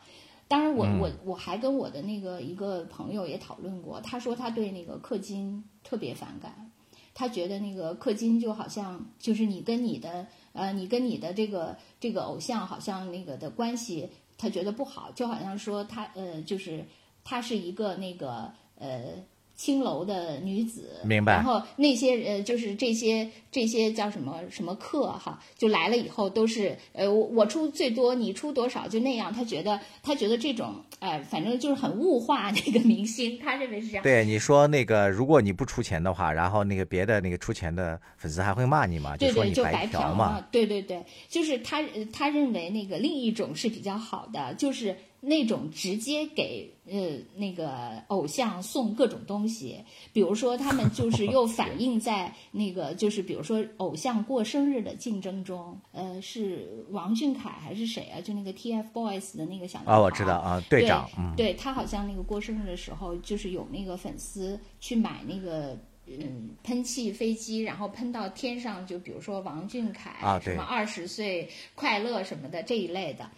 [0.50, 6.70] 当然我，我我我还跟我的那个一个朋友也讨论过，他说他对那个氪金特别反感。
[7.14, 16.86] 他觉得那个氪金就好像就是你跟你的呃，你跟你的这个这个偶像好像那个的关系，他觉得不好，就好像说他呃，就是
[17.24, 19.24] 他是一个那个呃。
[19.62, 21.34] 青楼的女子，明白。
[21.34, 29.32] 然后那些呃，就是这些这些叫什么什么客哈，就来了以后都是呃，我我出最多，你出多少，就那样。
[29.32, 34.02] 他觉得他觉得这种哎，反正就是很物化那个明星，他认为是这样。
[34.02, 39.16] 对你说那个，如果你不出钱的话，然后那个别的那个出钱的粉丝还会骂你吗？
[39.16, 40.44] 就说你白嫖嘛。
[40.52, 44.96] 对对对，就是他他认为那个另一种是比较好的，就是。
[45.24, 49.78] 那种直接给呃那个偶像送各种东西，
[50.12, 58.20] 比如说他们就是又反映在那个 就是比如说偶像过生日的竞争中，呃是王俊凯还是谁啊？
[58.20, 59.94] 就那个 TFBOYS 的那个小男孩。
[59.94, 61.08] 啊，我知道啊，队长。
[61.38, 73.30] 对他好像那个过生日的时候，就是有那个粉丝去买那个嗯喷气飞机，然后喷到天上，就比如说王俊凯啊，什么二十岁快乐什么的这一类的。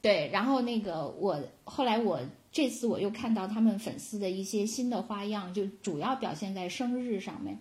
[0.00, 2.20] 对，然后那个我后来我
[2.52, 7.58] 这次我又看到他们粉丝的一些新的花样，就主要表现在生日上面。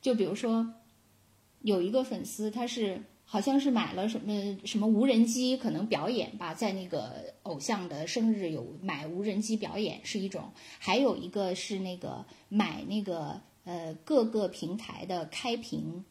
[0.00, 0.72] 就比如说，
[1.60, 16.04] 有一个粉丝他是好像是买了什么什么无人机，可能表演吧，在那个偶像的生日有买无人机表演是一种，还有一个是那个买那个呃各个平台的开屏。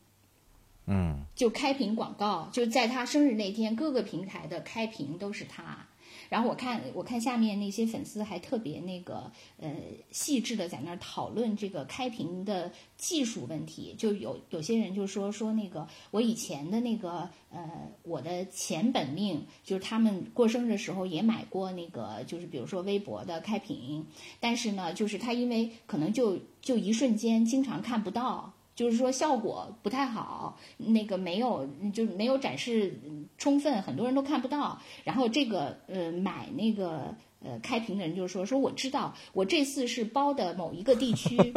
[0.88, 5.88] 嗯，就开屏广告，就在他生日那天，各个平台的开屏都是他。
[6.28, 9.72] 然后我看，我看下面那些粉丝还特别那个呃
[10.10, 13.94] 细致的在那儿讨论这个开屏的技术问题。
[13.96, 24.08] 就有有些人就说说那个我以前的那个呃我的前本命，就是他们过生日的时候也买过那个，就是比如说微博的开屏，
[24.40, 28.52] 但是呢，就是他因为可能就就一瞬间经常看不到。
[28.76, 33.00] 就是说效果不太好，那个没有就没有展示
[33.38, 34.82] 充分，很多人都看不到。
[35.06, 41.54] 然后这个呃买那个呃开屏的人就说说我知道，我这次是包的某一个地区，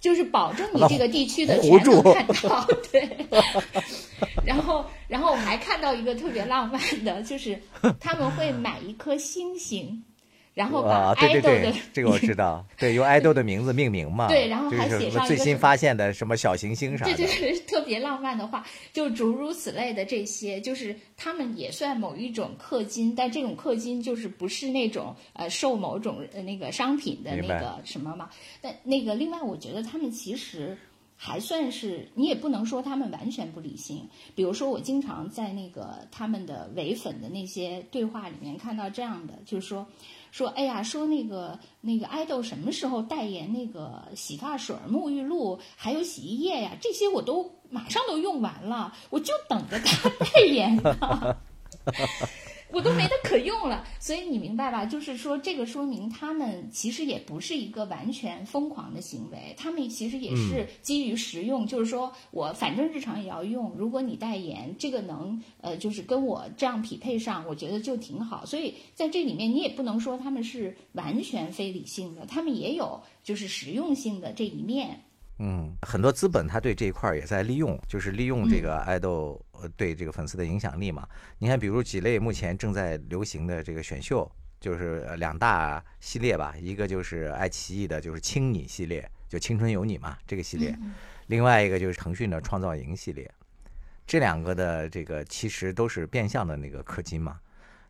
[0.00, 2.66] 就是保证你这个地区的全能看到。
[2.92, 3.26] 对。
[4.44, 7.58] 然后然后我还看到一个特别浪漫的，就是
[7.98, 10.04] 他们会买一颗星星。
[10.60, 14.28] 然后把爱豆的这个我知道，对，用爱豆的名字命名嘛。
[14.28, 17.16] 对，然后还写上最新发现的什么小行星啥的。
[17.16, 28.28] 对对对，特别浪漫的话，就诸如此类的这些，就是他们也算某一种氪金，但这种氪金就是不是那种呃售某种那个商品的那个什么嘛。
[28.60, 30.76] 但那个另外，我觉得他们其实
[31.16, 34.06] 还算是，你也不能说他们完全不理性。
[34.34, 39.86] 比如说，我经常在那个他们的唯粉的那些对话里面看到这样的，就是说。
[40.30, 46.72] 说，哎呀，说那个那个爱豆什么时候代言那个洗发水、沐浴露，还有洗衣液呀？
[46.80, 51.36] 这些我都马上都用完了，我就等着他 代言呢。
[52.72, 54.84] 我都没得可用了， 所以你明白吧？
[54.84, 68.46] 就是说，这个说明他们其实也不是一个完全疯狂的行为，他们其实也是基于实用，就是说我反正日常也要用，如果你代言这个能呃，就是跟我这样匹配上，我觉得就挺好。
[68.46, 75.00] 所以在这里面，你也不能说他们是完全非理性的，他们也有就是实用性的这一面。
[75.42, 79.42] 嗯，很多资本他对这一块也在利用，就是利用这个爱豆
[79.74, 81.08] 对这个粉丝的影响力嘛。
[81.38, 90.74] 你看，比如几类目前正在流行的这个选秀，就是两大系列吧，一个就是爱奇艺的，就是青你系列，就青春有你嘛这个系列；
[91.28, 93.30] 另外一个就是腾讯的创造营系列。
[94.06, 97.40] 这两个的这个其实都是变相的那个氪金嘛。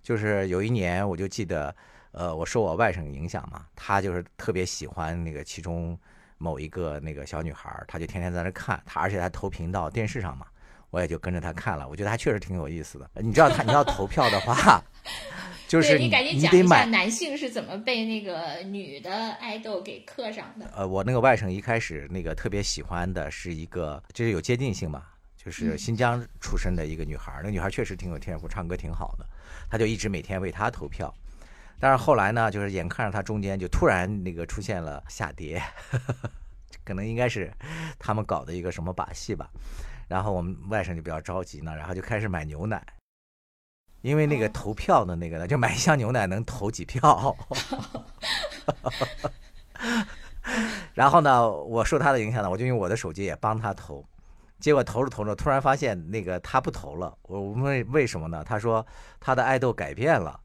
[0.04, 1.74] 就是有一年我就记得，
[2.12, 5.98] 呃，我受我外甥影响嘛，他就是特别喜欢那个其中。
[6.42, 10.46] 某一个那个小女孩，她就天天在那看，她而且还投屏到电视上嘛，
[10.88, 13.08] 我也就跟着她看了，我觉得她确实挺有意思的。
[13.16, 14.82] 你知道，她你要投票的话，
[15.68, 20.66] 就是你赶紧讲一下男性是怎么被那个女的爱豆给刻上的。
[20.74, 25.02] 呃，我那个外甥一开始那个特别喜欢的是一个，就是有接近性嘛，
[25.36, 29.26] 就是新疆出身的一个女孩，那女孩确实挺有天赋，唱歌挺好的，
[29.70, 31.14] 他就一直每天为她投票。
[31.80, 35.62] 但是后来呢，就是眼看着它中间就突然那个出现了下跌，
[36.84, 37.50] 可能应该是
[37.98, 39.48] 他们搞的一个什么把戏吧。
[40.06, 42.84] 然后我们外甥就比较着急呢，然后就开始买牛奶，
[44.02, 47.34] 因为那个投票的那个呢，就买一箱牛奶能投几票。
[50.92, 54.04] 然后呢，我受他的影响呢，我就用我的手机也帮他投，
[54.58, 57.16] 结果投着投着，突然发现那个他不投了。
[57.22, 58.44] 我问为为什么呢？
[58.44, 58.86] 他说
[59.18, 60.38] 他的爱豆改变了。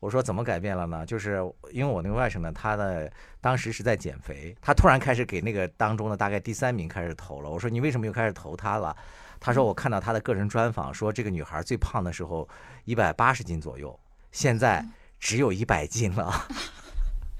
[0.00, 1.04] 我说怎么改变了呢？
[1.04, 3.10] 就是因为我那个外甥呢，他的
[3.40, 7.50] 当时是在减肥，他突然开始给那个当中的大概第三名开始投了。
[7.50, 8.96] 我说你为什么又开始投他了？
[9.38, 12.48] 他说我看到他的个人专访，说这个女孩最胖的时候
[12.84, 13.98] 一百八十斤左右，
[14.32, 14.84] 现在
[15.18, 16.32] 只有一百斤了，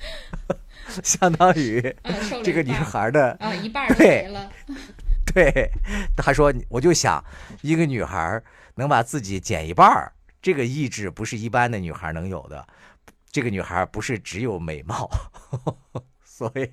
[1.03, 1.81] 相当于
[2.45, 4.51] 这个女孩的啊一半对了。
[5.33, 5.71] 对，
[6.17, 7.25] 他说我就想
[7.63, 8.43] 一个女孩
[8.75, 10.13] 能把自己减一半儿。
[10.43, 12.67] 这个意志不是一般的女孩能有的，
[13.31, 15.11] 这个女孩不是只有美貌，
[16.25, 16.73] 所以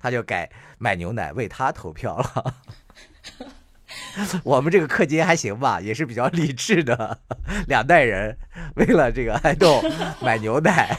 [0.00, 2.56] 她就改买牛奶为她投票了。
[4.44, 7.18] 我们这个氪金还行吧，也是比较理智的，
[7.66, 8.36] 两代人
[8.76, 9.82] 为了这个爱豆
[10.20, 10.96] 买牛奶，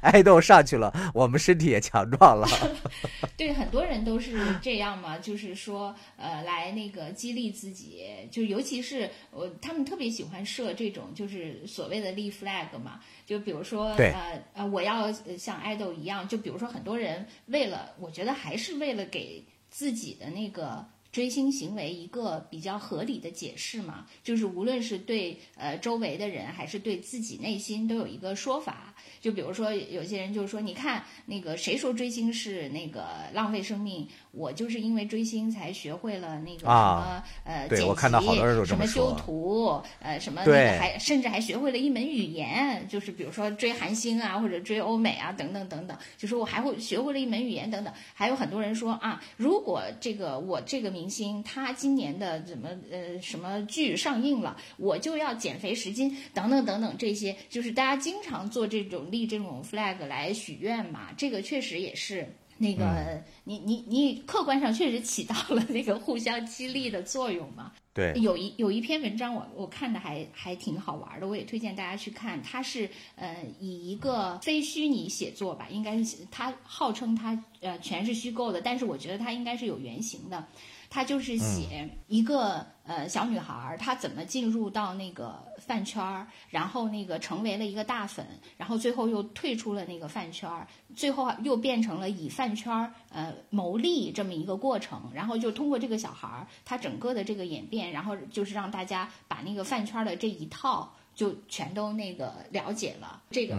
[0.00, 2.48] 爱豆上去了，我们身体也强壮了。
[3.36, 20.86] 对，很多人都是这样嘛，就是说，呃，来那个激励自己，就尤其是我，他们特别喜欢设这种就是所谓的立 flag 嘛，就比如说，呃呃，我要像爱豆一样，就比如说很多人为了，我觉得还是为了给自己的那个。
[21.16, 28.94] 追星行为一个比较合理的解释嘛，就是无论是对呃周围的人，还是对自己内心，都有一个说法。
[29.18, 34.06] 就比如说，有些人就是说，你看那个谁说追星是那个浪费生命？
[34.36, 47.92] 我就是因为追星才学会了那个什么呃剪辑，什么修图，呃什么那个还甚至还学会了一门语言，就是比如说追韩星啊，或者追欧美啊等等等等，就是我还会学会了一门语言等等。
[48.12, 62.36] 还有很多人说啊，如果这个我这个明星他今年的怎么呃什么剧上映了，我就要减肥十斤等等等等，这些就是大家经常做这种立这种 flag 来许愿嘛，这个确实也是。
[62.58, 67.72] 那个，你你你，客观上确实起到了那个互相激励的作用嘛？
[67.92, 72.42] 对，有一有一篇文章，我我看的还还挺好玩的，我也推荐大家去看。
[72.42, 80.46] 它是呃以一个非虚拟写作吧，应该是它号称它呃全是虚构的，但是我觉得它应该是有原型的。
[80.88, 88.24] 他就是写一个呃小女孩，她怎么进入到那个饭圈儿，然后那个成为了一个大粉，
[88.56, 103.56] 然后最后又退出了那个饭圈儿，最后又变成了以饭圈儿呃牟利这么一个过程，然后就通过这个小孩儿她整个的这个演变，然后就是让大家把那个饭圈的这一套就全都那个了解了，这个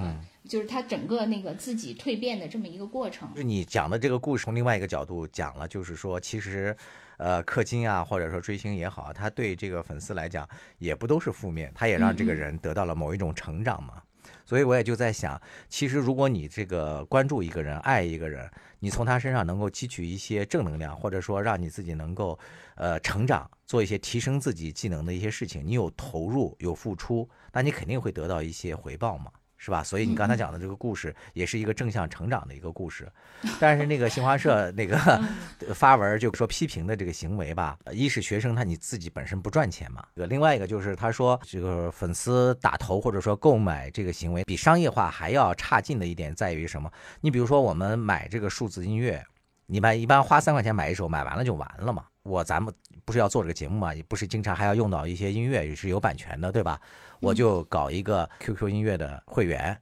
[0.48, 3.30] 就是他整个那个自己蜕变的这么一个过程。
[3.36, 6.76] 就你讲的这个故事，从另外一个角度讲了，就是说其实。
[7.18, 14.02] 呃，氪金啊，或者说追星也好，他对这个粉丝来讲也不都是负面，他也让这个人得到了某一种成长嘛。
[14.46, 18.50] 所以我也就在想，其实如果你这个关注一个人、爱一个人，
[18.80, 22.38] 你从他身上能够汲取一些正能量，或者说让你自己能够
[22.76, 29.32] 呃成长，做一些提升自己技能的一些事情，你有投入、有付出，那你肯定会得到一些回报嘛。
[29.58, 29.84] 是吧？
[29.84, 33.12] 所以你刚才讲的这个故事也是一个正向成长的一个故事，
[33.60, 34.98] 但是那个新华社那个
[35.74, 46.92] 发文就说批评的这个行为吧，一是学生他你自己本身不赚钱嘛，另外一个就是他说这个粉丝打头或者说购买这个行为比商业化还要差劲的一点在于什么？
[47.22, 49.26] 你比如说我们买这个数字音乐，
[49.66, 52.06] 你们一般花三块钱买一首，买完了就完了嘛。
[52.24, 52.74] 我咱们
[53.06, 56.78] 不是要做这个节目嘛，也不是经常还要用到一些音乐也是有版权的，对吧？
[57.20, 59.78] 我就搞一个 QQ 音乐的会员，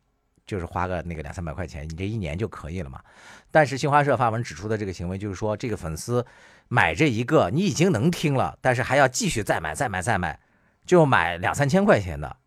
[0.45, 3.01] 就是花个那个两三百块钱，你这一年就可以了嘛。
[3.51, 6.25] 但是新华社发文指出的这个行为，就是说这个粉丝
[6.67, 10.39] 买这一个，你已经能听了，但是还要继续再买、再买、再买，
[10.85, 12.37] 就买两三千块钱的，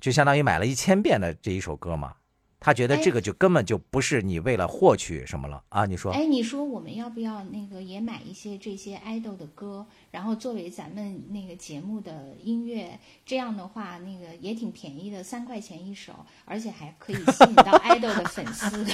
[0.00, 2.14] 就相当于买了一千遍的这一首歌嘛。
[2.60, 5.86] 他觉得这个就根本就不是你为了获取什么了啊？
[5.86, 6.12] 你说？
[6.12, 12.98] 哎，你说我们要不要那个也买一些这些 idol 的歌，然后作为咱们那个节目的音乐？
[13.24, 16.12] 这样的话，那个也挺便宜的，三块钱一首，
[16.44, 18.86] 而且还可以吸引到 idol 的粉丝。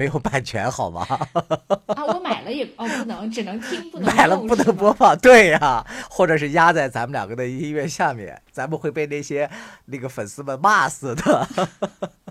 [0.00, 1.06] 没有版权好吗？
[1.94, 9.50] 啊，我买了也哦不能，只能听不能买了不能播放，对呀，或者是压在咱们两个的音乐下面，咱们会被那些
[9.84, 11.46] 那个粉丝们骂死的。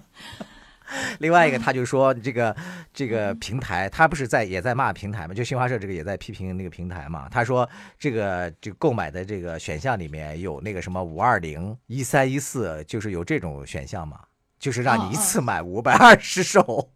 [1.19, 2.55] 另外一个，他就说这个
[2.91, 5.35] 这个平台，他不是在也在骂平台嘛？
[5.35, 7.29] 就新华社这个也在批评那个平台嘛？
[7.29, 14.21] 他说这个这个购买的这个选项里面有那个什么五二零一三一四，就是有这种选项嘛？
[14.57, 16.89] 就是让你一次买五百二十首。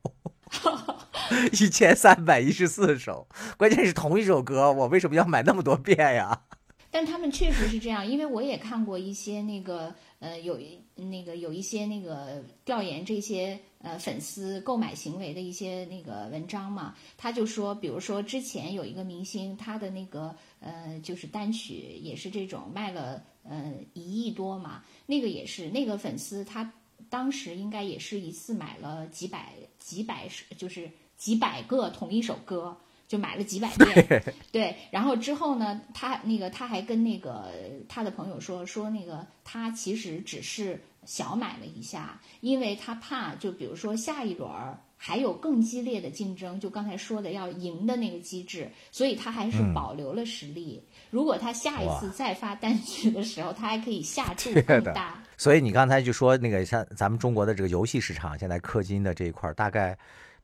[1.52, 3.28] 一千三百一十四首，
[3.58, 6.44] 关键是同一首歌，我为什么要买那么多遍呀？
[6.92, 10.60] 但他们确实是这样，因为我也看过一些那个呃，有
[10.96, 26.72] 那个有一些那个调研这些呃粉丝购买行为的一些那个文章嘛，他就说，比如说之前有一个明星，他的那个呃就是单曲也是这种卖了呃一亿多嘛，那个也是那个粉丝他
[27.14, 32.76] 当时应该也是一次买了几百几百就是几百个同一首歌。
[33.06, 37.52] 就买了几百遍，对，然后之后呢，他那个他还跟那个
[37.88, 44.50] 他的朋友说说那个他其实只是小买了一下，因为他怕就比如说下一轮
[44.98, 50.82] 还有更激烈的竞争，就刚才说的要赢的那个机制，所以他还是保留了实力。
[51.14, 55.24] 如果他下一次再发单曲的时候，他还可以下注 更大。
[55.38, 59.96] 所以你刚才就说那个像咱们中国的这个游戏市场，现在氪金的这一块大概。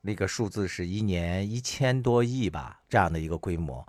[0.01, 3.85] 那个数字是一年一千多亿吧，这样的一个规模。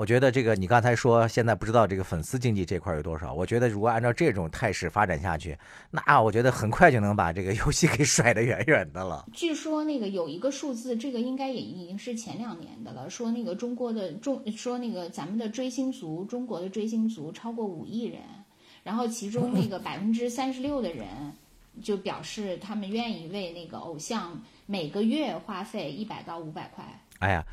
[0.00, 3.34] 我觉得这个你刚才说现在不知道这个粉丝经济这块有多少。
[3.34, 5.54] 我觉得如果按照这种态势发展下去，
[5.90, 9.26] 那我觉得很快就能把这个游戏给甩得远远的了。
[9.34, 13.10] 据说那个有一个数字，这个应该也已经是前两年的了。
[13.10, 18.22] 说那个中国的中，说那个咱们的追星族，中国的追星族超过五亿人，
[18.82, 21.08] 然后其中那个百分之三十六的人
[21.82, 24.40] 就表示他们愿意为那个偶像。
[24.64, 26.82] 每个月花费一百到五百块。
[27.18, 27.44] 哎呀，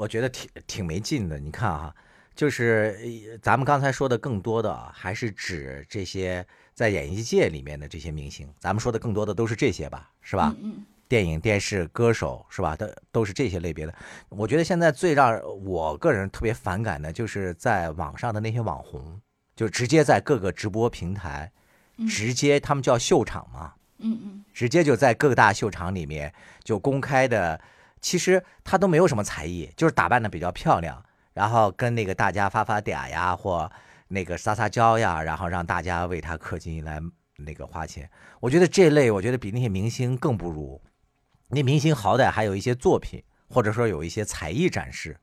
[0.00, 1.38] 我觉得挺挺没劲的。
[1.38, 1.94] 你看啊，
[2.34, 8.48] 就是咱们刚才说的更多的还是指这些在演艺界里面的这些明星。
[8.58, 10.56] 咱们说的更多的都是这些吧，是吧？
[10.62, 10.82] 嗯。
[11.06, 12.74] 电影、电视、歌手，是吧？
[12.76, 13.92] 都都是这些类别的。
[14.30, 19.20] 我觉得现在最让我个人特别反感的，就是在网上的那些网红，
[19.54, 21.52] 就直接在各个直播平台，
[22.08, 23.74] 直接他们叫秀场嘛。
[23.98, 26.32] 嗯嗯，直接就在各大秀场里面
[26.64, 27.60] 就公开的，
[28.00, 33.70] 其实他都没有什么才艺，就是打扮的比较漂亮，然后跟那个大家发发嗲呀，或
[34.08, 37.00] 那个撒撒娇呀，然后让大家为他氪金来
[37.36, 38.10] 那个花钱。
[38.40, 40.80] 我觉得这类，我觉得比那些明星更不如。
[41.48, 45.18] 那明星好歹还有一些作品，或者说有一些才艺展示，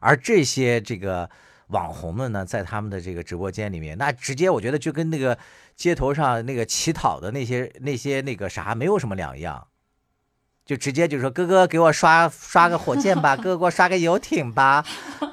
[0.00, 1.28] 而这些这个。
[1.70, 5.36] 网红们呢，在他们的这个直播间里面，那直接我觉得就跟那个
[5.74, 9.66] 街头上那个乞讨的那些那些那个啥没有什么两样，
[10.66, 14.84] 就直接就说哥哥给我刷刷个火箭吧， 哥哥给我刷个游艇吧，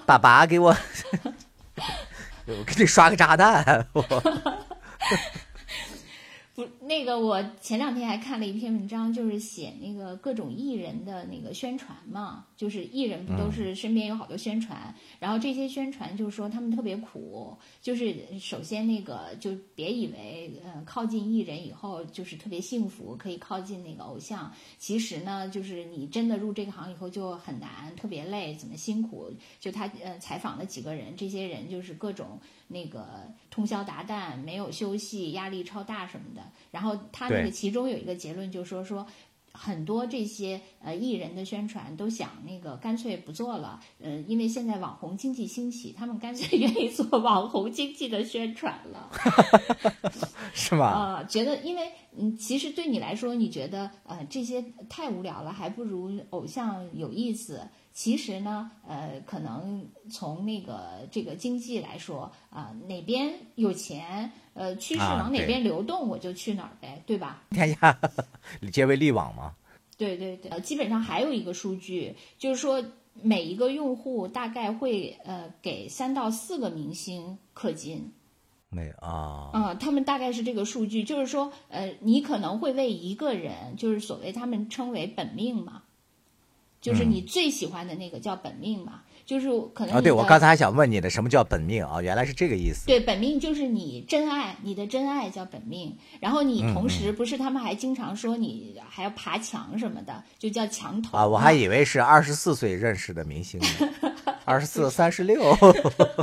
[0.06, 0.70] 爸爸给我，
[2.46, 3.88] 我给你刷个炸弹。
[6.56, 29.32] 不，那个我前两天还看了一篇文章，就是写那个各种艺人的那个宣传嘛，就是艺人不都是身边有好多宣传，然后这些宣传就是说他们特别苦，就是首先那个就别以为呃靠近艺人以后就是特别幸福，可以靠近那个偶像，其实呢就是你真的入这个行以后就很难，特别累，怎么辛苦？
[29.60, 32.40] 就他呃采访了几个人，这些人就是各种。
[32.70, 36.42] 那个通宵达旦，没有休息，压力超大什么的。
[36.74, 39.06] 然后他那个其中有一个结论，就是说说
[39.52, 49.12] 很多这些呃艺人的宣传都想那个干脆不做了，呃，因为现在网红经济兴起，他们干脆 愿意做网红经济的宣传了，
[50.56, 50.88] 是吗？
[50.88, 57.62] 啊，觉得因为嗯，其实对你来说，你觉得呃这些太无聊了，还不如偶像有意思。
[57.96, 67.44] 其实呢，呃，可能从那个这个经济来说，啊，哪边有钱，呃，趋势往哪边流动，我就去哪儿呗，对吧？
[67.50, 68.00] 天下
[68.72, 69.56] 皆为利网嘛。
[69.98, 72.84] 对对对，基本上还有一个数据，就是说
[73.22, 78.12] 每一个用户大概会呃给三到四个明星氪金。
[78.70, 79.52] 没啊。
[79.54, 85.84] 嗯，他们大概是这个数据，就是说，呃，你可能会为一个人，就是所谓他们称为本命嘛。
[86.82, 92.02] 就是你最喜欢的那个叫本命嘛，就是可能啊，对我刚才还想问你的，什么叫本命啊？
[92.02, 92.86] 原来是这个意思。
[92.86, 95.98] 对，本命就是你真爱，你的真爱叫本命。
[96.20, 101.26] 然后你同时不是他们还经常说你还要爬墙什么的，就叫墙头啊。
[101.26, 103.68] 我还以为是二十四岁认识的明星呢，
[104.44, 105.42] 二十四、三十六，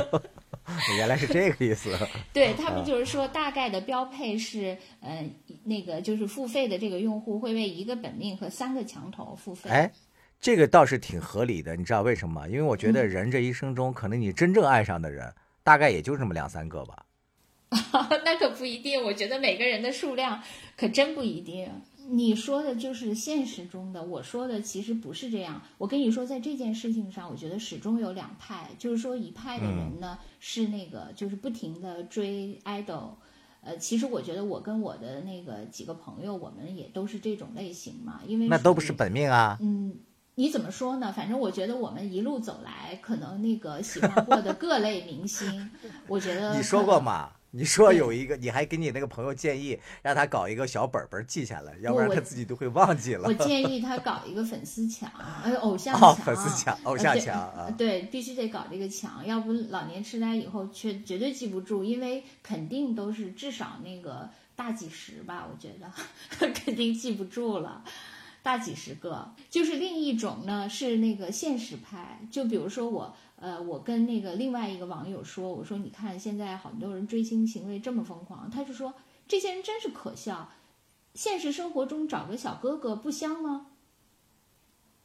[0.97, 1.89] 原来是这个意思。
[2.31, 5.27] 对他们就是说，大概的标配是，呃，
[5.63, 9.69] 那个就是付费的这个用户会为一个本命和三个墙头付费。
[9.69, 9.91] 哎。
[10.41, 12.47] 这个倒是挺合理的，你知道为什么吗？
[12.47, 15.31] 因为我觉得人这一生中，可能你真正爱上的人，
[15.63, 17.05] 大概也就这么两三个吧。
[18.25, 20.41] 那可不一定，我觉得每个人的数量
[20.75, 21.69] 可真不一定。
[22.09, 25.61] 你说的就是现实中的，我说的其实不是这样。
[25.77, 33.11] 我跟你说，在这件事情上，我觉得始终有两派，就是说一派的人呢是那个就是不停的追 idol，
[33.61, 39.57] 呃，其实我觉得我跟我的那个几个朋友，我们也都是这种类型嘛，因为那都不是本命啊。
[39.61, 39.95] 嗯。
[40.35, 41.13] 你怎么说呢？
[41.15, 45.69] 反正我觉得我们一路走来，可能那个喜欢过的各类明星，
[46.07, 47.31] 我觉得你说过吗？
[47.53, 53.27] 你说有一个，你还给你那个朋友建议，让他搞一个小本本记下来，要不然他自己都会忘记了。
[53.27, 55.11] 我建议他搞一个粉丝墙，
[55.43, 67.83] 呃，偶像墙，粉丝墙，偶像墙啊，对，必须得搞这个墙，要不老年痴呆以后却绝对记不住，因为肯定都是至少那个大几十吧，我觉得 肯定记不住了。
[68.43, 72.27] 大几十个，就是另一种呢，是那个现实派。
[72.31, 78.93] 就比如说我，呃，我跟那个另外一个网友说，我说你看现在很多人追星行为这么疯狂，他就说
[79.27, 80.49] 这些人真是可笑。
[81.13, 83.67] 现实生活中找个小哥哥不香吗？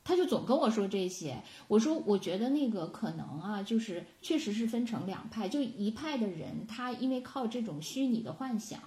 [0.03, 1.43] 他就总跟我说这些。
[1.67, 8.81] 我说我觉得那个可能啊，就是确实是分成两派，就一派的人，他因为靠这种虚拟的幻想。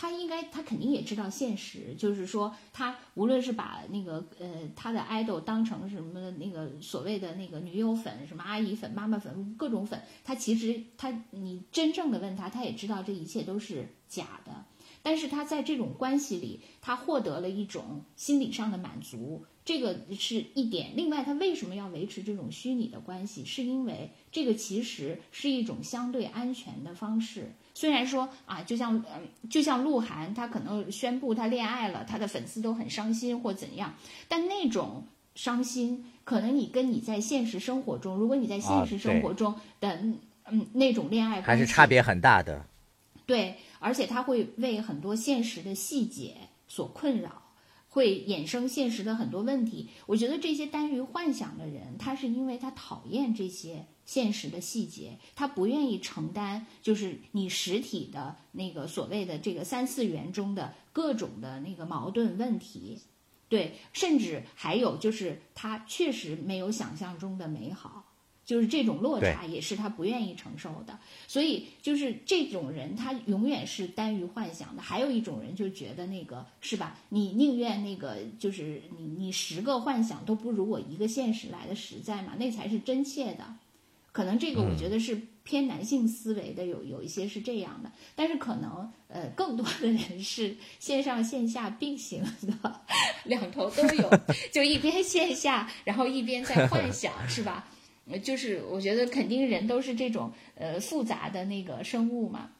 [0.00, 14.64] 他应该，他肯定也知道现实，就是说，他无论是把那个呃他的 idol 当成什么那个所谓的那个女友粉、什么阿姨粉、妈妈粉、各种粉，他其实他你真正的问他，他也知道这一切都是假的。
[15.02, 20.92] 但是他在这种关系里，他获得了一种心理上的满足，这个是一点。
[20.96, 23.44] 另外，他为什么要维持这种虚拟的关系？
[23.44, 27.52] 是因为这个其实是一种相对安全的方式。
[27.80, 33.94] 虽然说啊，就像嗯，就像鹿晗，他可能宣布他恋爱了，他的粉丝都很伤心或怎样，
[34.28, 39.94] 但那种伤心，可能你跟你在现实生活中，如果你在现实生活中的
[40.50, 42.66] 嗯那种恋爱还是差别很大的。
[43.24, 46.36] 对，而且他会为很多现实的细节
[46.68, 47.44] 所困扰，
[47.88, 49.88] 会衍生现实的很多问题。
[50.04, 53.86] 我觉得这些耽于幻想的人，他是因为他讨厌这些。
[54.10, 62.98] 现实的细节，他不愿意承担，就是你实体的那个所谓的这个三次元中的各种的那个矛盾问题，
[63.48, 68.04] 对，甚至还有就是他确实没有想象中的美好，
[68.44, 70.98] 就是这种落差也是他不愿意承受的。
[71.28, 74.82] 所以就是这种人，他永远是耽于幻想的。
[74.82, 76.98] 还有一种人就觉得那个是吧？
[77.10, 82.34] 你宁愿那个就是你你十个幻想都不如我一个现实来的实在嘛？
[82.36, 83.54] 那才是真切的。
[84.12, 92.80] 可能这个我觉得是偏男性思维的，有有一些是这样的，但是可能呃更多的人是线上线下并行的，
[93.24, 94.10] 两头都有，
[94.52, 97.68] 就一边线下，然后一边在幻想，是吧？
[98.24, 102.50] 就是我觉得肯定人都是这种呃复杂的那个生物嘛。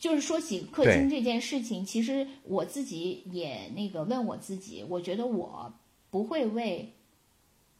[0.00, 5.74] 就是说起氪金这件事情，其实我自己也那个问我自己，我觉得我
[6.10, 6.92] 不会为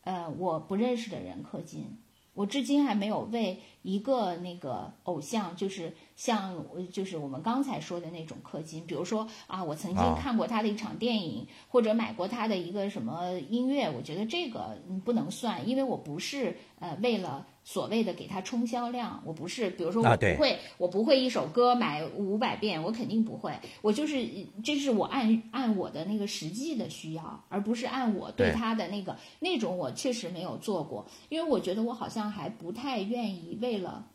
[0.03, 1.99] 呃我不认识的人氪金。
[2.35, 17.47] 我至今还没有为一个那个偶像，就是像就是我们刚才说的那种氪金，比如说啊，我曾经看过他的一场电影，或者买过他的一个什么音乐，我觉得这个不能算，因为我不是呃为了。
[17.65, 23.53] 所谓的给他冲销量，我不是，比如说我不会，我不会一首歌买五百遍，我肯定不会。
[23.81, 24.23] 我就是，
[24.63, 34.07] 这是我按按我的那个实际的需要，而不是按我对他的那个那种，我确实没有做过，因为我觉得我好像还不太愿意为了，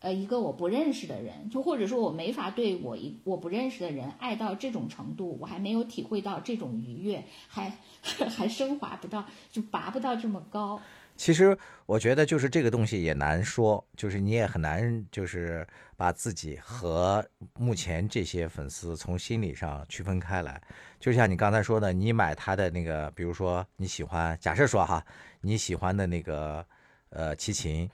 [0.00, 7.72] 呃，一个我不认识的人，就或者说我没法对我一我不认识的人爱到这种程度，我还没有体会到这种愉悦，还
[8.28, 10.78] 还升华不到，就拔不到这么高。
[11.16, 11.56] 其实
[11.86, 17.24] 我觉得就是这个东西也难说，就是你也很难就是把自己和
[17.56, 20.60] 目前这些粉丝从心理上区分开来。
[20.98, 25.04] 就像你刚才说的，你买他的那个，比如说你喜欢，假设说哈，
[25.40, 26.66] 你喜欢的那个
[27.10, 27.88] 呃齐秦，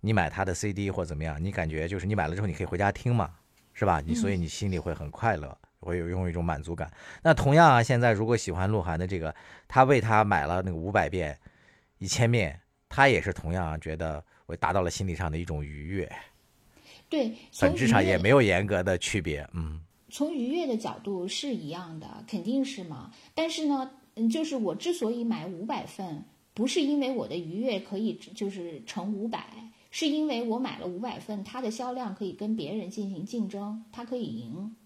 [0.00, 3.30] 你买他的 CD 或怎么样，你感觉就是你买了之后你可以回家听嘛，
[3.72, 4.02] 是吧？
[4.04, 6.90] 你所以你心里会很快乐，会有用一种满足感。
[7.22, 9.32] 那同样啊，现在如果喜欢鹿晗的这个，
[9.68, 11.38] 他为他买了那个五百遍、
[11.98, 12.60] 一千遍。
[12.94, 16.12] 他也是同样觉得我达到了心理上的一种愉悦，
[17.08, 19.80] 对，本质上也没有严格的区别，嗯。
[20.10, 23.10] 从愉悦的角度是一样的，肯定是嘛。
[23.34, 26.24] 但是呢，嗯，就是我之所以买五百份，
[26.54, 29.44] 不是因为我的愉悦可以就是乘五百，
[29.90, 34.76] 是因为我买了五百份，它的销量可以跟别人进行竞争，它可以赢。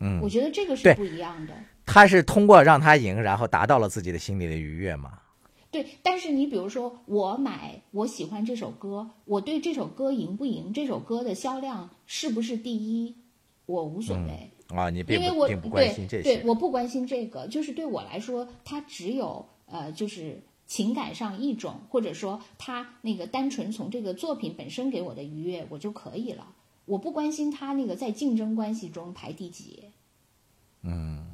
[0.00, 1.54] 嗯，我觉得这个是不一样的。
[1.86, 5.20] 他是通过让他赢，然后达到了自己的心理的愉悦嘛？
[5.72, 13.16] 对，但是你比如说，我买我喜欢这首歌，我对这首歌赢不赢，这首歌的销量是不是第一，
[13.64, 14.90] 我无所谓啊。
[14.90, 26.54] 你因为我并不关心这些，对，我不关心这个，就是对我来说，它只有呃，就是情感上一种，或者说它那个单纯从这个作品本身给我的愉悦，我就可以了。
[26.84, 29.84] 我不关心它那个在竞争关系中排第几，
[30.82, 31.31] 嗯，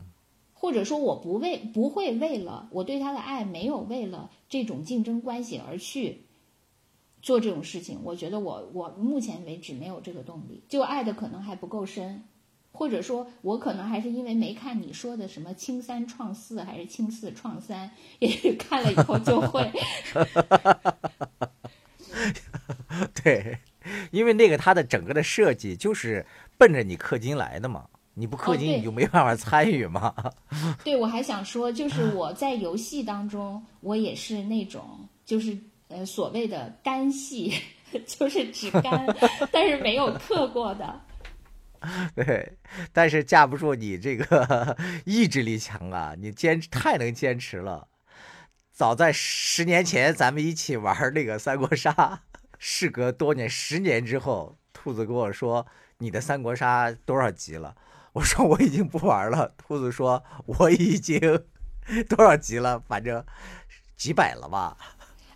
[0.60, 6.24] 或者说我不为不会为了我对他的爱没有为了这种竞争关系而去
[7.22, 12.24] 做这种事情，我觉得我我目前为止没有这个动力，就爱的可能还不够深，
[12.72, 19.70] 或者说我可能还是因为没看你说的什么青三创四还是青四创三，也许看了以后就会。
[23.22, 23.58] 对，
[24.10, 27.88] 因为那个它的整个的设计就是奔着你氪金来的嘛，
[28.18, 30.12] 你不氪金你就没办法参与嘛。
[30.82, 35.56] 对，我还想说，就是我在游戏当中，我也是那种，就是
[35.88, 37.54] 呃所谓的干系，
[38.06, 39.06] 就是只干，
[39.52, 41.00] 但是没有氪过的。
[42.16, 42.58] 对，
[42.92, 47.86] 但是架不住你这个意志力强啊，你坚持太能坚持了。
[48.72, 52.22] 早在十年前，咱们一起玩那个三国杀，
[52.58, 55.64] 事隔多年，十年之后，兔子跟我说
[55.98, 57.74] ：“你的三国杀多少级了？”
[58.12, 61.20] 我说：“我已经不玩了。”兔子说：“我已经
[62.08, 62.80] 多少级了？
[62.80, 63.24] 反正
[63.96, 64.76] 几百了吧。”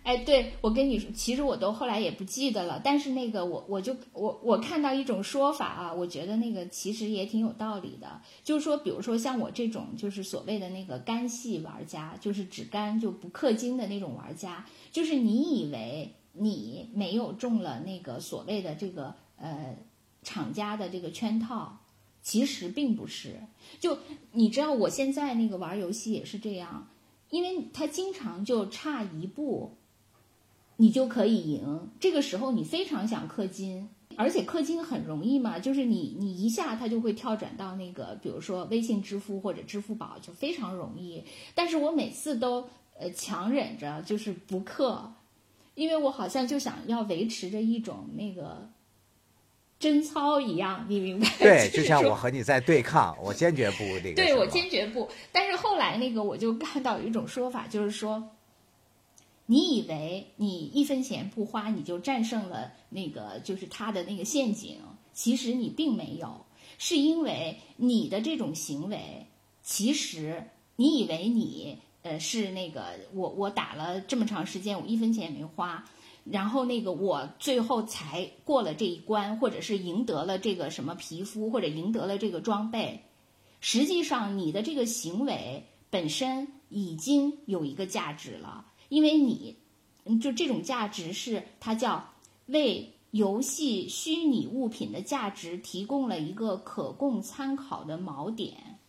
[0.03, 19.73] 哎，对我跟你说，其实我都后来也不记得了，但是那个我我就我我看到一种说法啊，我觉得那个其实也挺有道理的，就是说，比如说像我这种就是所谓的那个干系玩家，就是只干就不氪金的那种玩家，就是你以为你没有中了那个所谓的这个呃
[20.21, 21.79] 厂家的这个圈套。
[22.23, 23.35] 其实并不是，
[23.81, 23.99] 就
[24.31, 26.87] 你知道，我现在那个玩游戏也是这样，
[27.29, 29.75] 因为他经常就差一步，
[30.77, 31.89] 你就可以赢。
[31.99, 41.23] 这个时候你非常想氪金，而且氪金很容易嘛，就是你你一下它就会跳转到那个，比如说微信支付或者支付宝，就非常容易。
[41.53, 45.01] 但是我每次都呃强忍着就是不氪，
[45.75, 48.69] 因为我好像就想要维持着一种那个
[49.83, 51.27] 贞操一样，你明白？
[51.37, 54.15] 对， 就像我和你在对抗，我坚决不那个。
[54.15, 55.09] 对我坚决不。
[55.33, 58.29] 但是后来那个我就看到有一种说法，就是说，
[59.45, 64.77] 你以为你一分钱不花你就战胜了那个就是他的那个陷阱，
[65.13, 66.45] 其实你并没有，
[66.77, 69.27] 是因为你的这种行为，
[69.61, 70.45] 其实
[70.77, 75.83] 你以为你呃是那个我我打了这么长时间，我一分钱也没花。
[76.23, 83.03] 然后那个我最后才过了这一关，或者是赢得了这个什么皮肤，或者赢得了这个装备。
[83.59, 89.57] 实际上，你的这个行为本身已经有一个价值了，因为你，
[90.05, 92.13] 嗯就这种价值是它叫
[92.47, 98.79] 为游戏虚拟物品的价值提供了一个可供参考的锚点。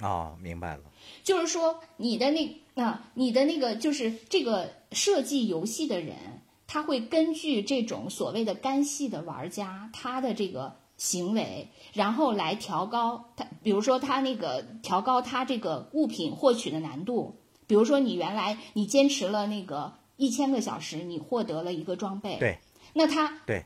[0.00, 0.82] 哦，明白了。
[1.24, 6.37] 就是说，你的那啊，你的那个就是这个设计游戏的人，
[6.68, 17.40] 他会根据这种所谓的干系的玩家他的这个行为，然后来调高他，比如说他那个调高他这个物品获取的难度。
[17.66, 22.58] 比如说，你原来你坚持了那个一千个小时，你获得了一个装备，对，
[22.94, 23.62] 那他对，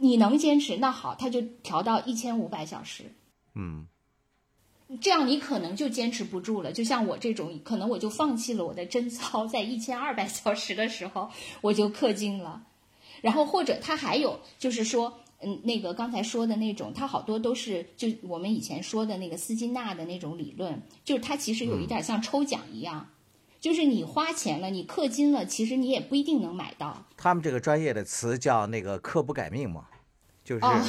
[0.00, 3.14] 你能坚持，那好，他就调到一千五百小时。
[3.54, 3.86] 嗯，
[5.00, 6.72] 这样你可能就坚持不住了。
[6.72, 11.30] 就像我这种，可能我就放弃了我的贞操，在一千二百小时的时候
[11.60, 12.62] 我就氪金了。
[13.20, 23.08] 然后或者他还有就是说，嗯，那个刚才说的那种，他好多都是就我们以前说的那个斯金纳的那种理论，就是它其实有一点像抽奖一样，
[23.60, 27.06] 就是你花钱了，你氪金了，其实你也不一定能买到。
[27.16, 29.86] 他们这个专业的词叫那个刻不改命嘛，
[30.44, 30.84] 就是哦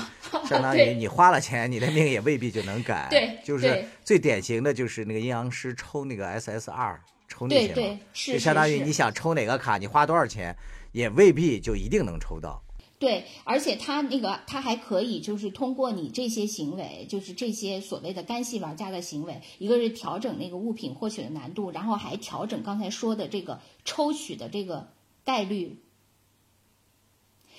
[0.46, 3.08] 相当于你花了钱，你的命也未必就能改。
[3.10, 6.98] 对就是最典型的就是那个阴阳师抽那个 SSR
[7.28, 10.56] 抽那些嘛，就相当于你想抽哪个卡，你花多少钱，
[10.92, 12.62] 也未必就一定能抽到。
[13.00, 24.88] 对，而且他那个他还可以就是通过你这些行为，就是这些所谓的干系玩家的行为，一个是调整那个物品获取的难度，然后还调整刚才说的这个抽取的这个
[25.24, 25.83] 概率。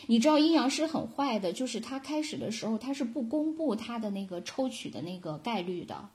[0.07, 6.09] 你知道阴阳师很坏的，就是他开始的时候他是不公布他的那个抽取的那个概率的，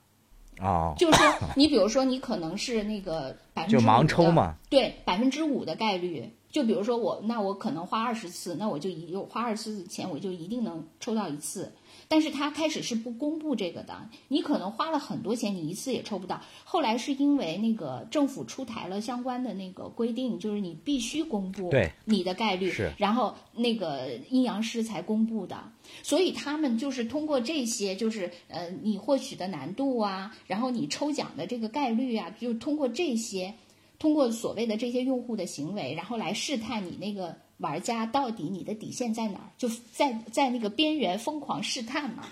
[0.60, 6.30] 哦，就是说你比如说你可能是那个 百分之就盲抽嘛，对，百分之五的概率。
[6.50, 11.72] 就比如说我，那我可能花二十次，那我就一有花二十次钱，我就一定能抽到一次。
[12.10, 13.96] 但是他开始是不公布这个的，
[14.26, 16.42] 你可能花了很多钱，你一次也抽不到。
[16.64, 25.62] 后来是因为那个政府出台了相关的那个规定，就是你必须公布对你的概率，是然后那个阴阳师才公布的。
[26.02, 33.54] 所以他们就是通过这些，就是呃你获取的难度啊，然后你抽奖的这个概率啊，就通过这些。
[34.00, 42.24] 通过所谓的这些用户的行为，然后来试探你那个玩家到底你的底线在哪儿，就在在那个边缘疯狂试探嘛。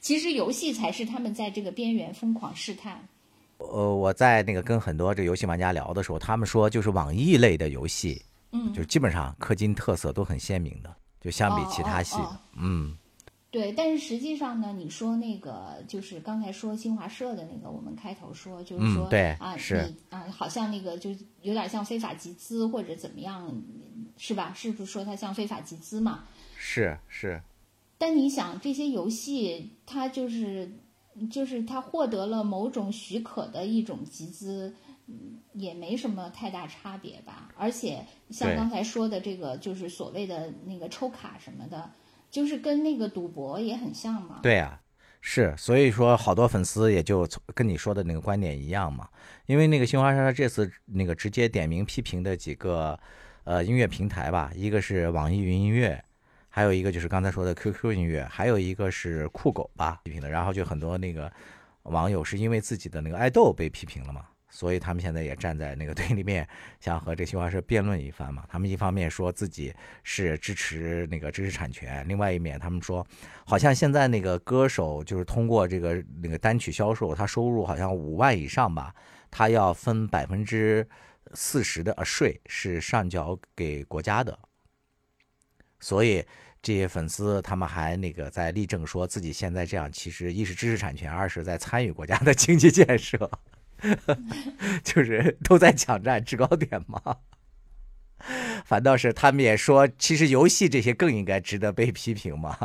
[0.00, 3.00] 其实游戏才是他们在这个边缘疯狂试探。
[3.58, 8.20] 呃，我在那个跟很多这游戏玩家聊的时候，他们说就是网易类的游戏，
[8.50, 12.96] 嗯，就基本上氪金特色都很鲜明的，就相比其他系，哦哦哦嗯，
[13.52, 21.10] 对，但是实际上呢，你说那个就是刚才说新华社的那个，我们开头说就是说、嗯对啊，是你啊，好像那个就
[21.42, 23.62] 有点像非法集资或者怎么样，
[24.16, 24.54] 是吧？
[24.56, 26.24] 是不是说它像非法集资嘛？
[26.56, 27.42] 是是，
[27.98, 30.72] 但你想，这些游戏它就是
[31.30, 34.74] 就是它获得了某种许可的一种集资，
[35.08, 37.50] 嗯也没什么太大差别吧。
[37.58, 41.90] 而且像刚才说的这个，就是所谓的那个抽卡什么的，
[42.32, 44.40] 就是跟那个赌博也很像嘛。
[44.42, 44.80] 对啊，
[45.20, 49.06] 是，所以说好多粉丝也就跟你说的那个观点一样嘛，
[49.46, 52.98] 因为那个新华社这次那个直接点名批评的几个
[53.44, 56.02] 呃音乐平台吧，一个是网易云音乐。
[56.54, 61.32] 还有一个就是刚才说的 QQ 音乐，还有一个是酷狗吧批评的，然后就很多那个
[61.84, 66.46] 网友是因为自己的那个爱豆被批评了嘛，所以他们现在也站在那个 对立面，
[66.78, 68.44] 想和这新华社辩论一番嘛。
[68.48, 69.74] 他们一方面说自己
[70.04, 73.04] 是支持那个知识产权，另外一面他们说，
[73.46, 78.94] 好像现在那个歌手就是通过这个那个单曲销售，他收入好像五万以上吧，
[79.30, 80.86] 他要分百分之
[81.32, 84.38] 四十的税是上缴给国家的，
[85.80, 86.22] 所以。
[86.64, 93.28] 这些粉丝他们还那个在力证说自己现在这样，其实一是知识产权，二是在参与国家的经济建设，
[94.84, 97.00] 就是都在抢占制高点嘛。
[98.64, 102.56] 反倒是他们也说，其实游戏这些更应该值得被批评嘛。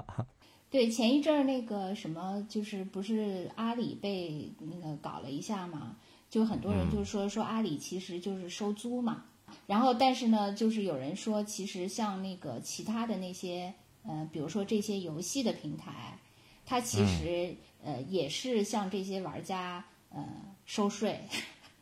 [0.70, 5.95] 对，前一阵儿那个什么，就是不是阿里被那个搞了一下嘛？
[6.30, 9.24] 就很多人就说说阿里其实就是收租嘛。
[9.65, 16.20] 然后，但是呢，就是有人说，其实像那个其他的那些呃，比如说这些游戏的平台，
[16.65, 20.24] 它其实、呃也是向这些玩家呃
[20.68, 21.22] 收税。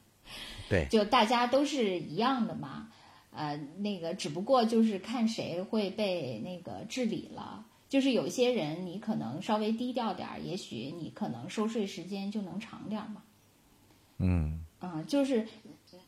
[0.69, 2.89] 对，就大家都是一样的嘛。
[3.31, 7.65] 呃，那个只不过就是看谁会被那个治理了。
[7.87, 13.21] 就是有些人你可能稍微低调点儿，也许你可能收税时间就能长点儿嘛。
[14.17, 15.47] 嗯嗯，就是，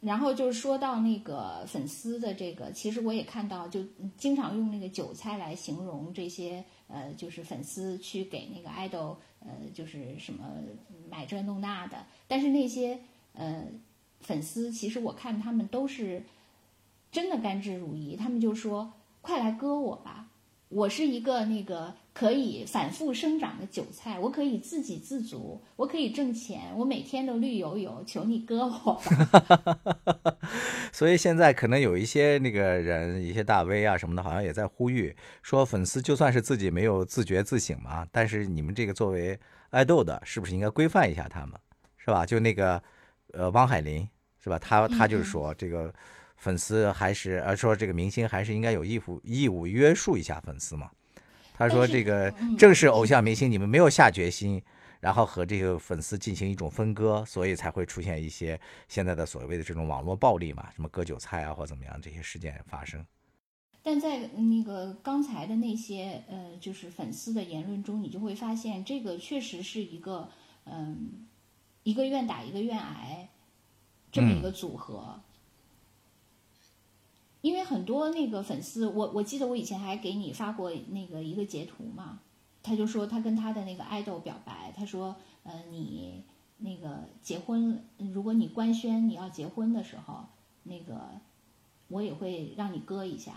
[0.02, 3.86] 然后就是说到那个粉丝的这个，其实我也看到，就
[4.18, 10.46] 经常用那个韭菜来形容这些呃，就是粉丝去给那个 idol 呃，就是什么
[11.10, 13.00] 买这弄那的，但是那些
[13.34, 13.66] 呃
[14.22, 16.24] 粉丝，其实我看他们都是
[17.12, 20.27] 真的甘之如饴，他们就说快来割我吧。
[20.70, 30.38] 我是一个那个可以反复生长的韭菜，我可以自给自足，我可以挣钱，我每天都绿油油，求你割我吧。
[30.92, 39.40] 所以现在可能有一些那个人，一些大 V 啊什么的，好像也在呼吁说，粉丝就算是自己没有自觉自省嘛，但是你们这个作为
[39.70, 41.54] 爱豆的，是不是应该规范一下他们，
[41.98, 42.26] 是吧？
[42.26, 42.82] 就那个
[43.32, 44.06] 呃汪海林
[44.44, 44.60] 是吧？
[44.60, 45.94] 他他就是说这个。
[46.38, 50.90] 粉丝还是呃说这个明星还是应该有义务义务约束一下粉丝嘛。
[51.54, 54.62] 他说这个正是偶像明星你们没有下决心，
[55.00, 63.04] 然后和这个粉丝进行一种分割，所以才会出现一些现在的所谓的这种网络暴力嘛，什么割韭菜啊或怎么样这些事件发生。
[63.82, 70.30] 但在那个刚才的那些呃就是粉丝的言论中，你就会发现这个确实是一个
[70.66, 71.26] 嗯、
[71.84, 73.30] 一个愿打一个愿挨
[74.12, 75.20] 这么一个组合。
[77.48, 82.20] 因为很多那个粉丝，我我记得我以前还给你发过那个一个截图嘛，
[82.62, 86.26] 他就说他跟他的那个爱豆表白，他说，呃，你
[86.58, 87.82] 那个结婚，
[88.14, 90.26] 如果你官宣你要结婚的时候，
[90.64, 91.10] 那个
[91.88, 93.32] 我也会让你割一下，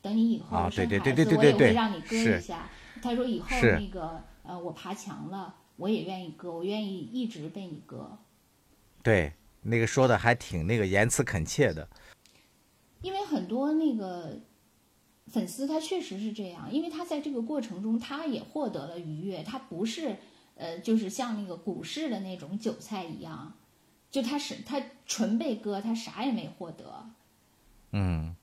[0.00, 2.70] 等你以后啊对生孩子，对对对对我也会让你割一下。
[3.02, 8.16] 他说以后那个呃我爬墙了，我也愿意割，我愿意一直被你割。
[9.02, 11.88] 对，那个说的还挺那个言辞恳切的。
[13.06, 14.36] 因为很多那个
[15.28, 20.16] 粉丝他确实是这样，因为他在这个过程中他也获得了愉悦，他不是
[20.56, 23.54] 呃就是像那个股市的那种韭菜一样，
[24.10, 27.08] 就他是他纯被割，他啥也没获得。
[27.92, 28.34] 嗯，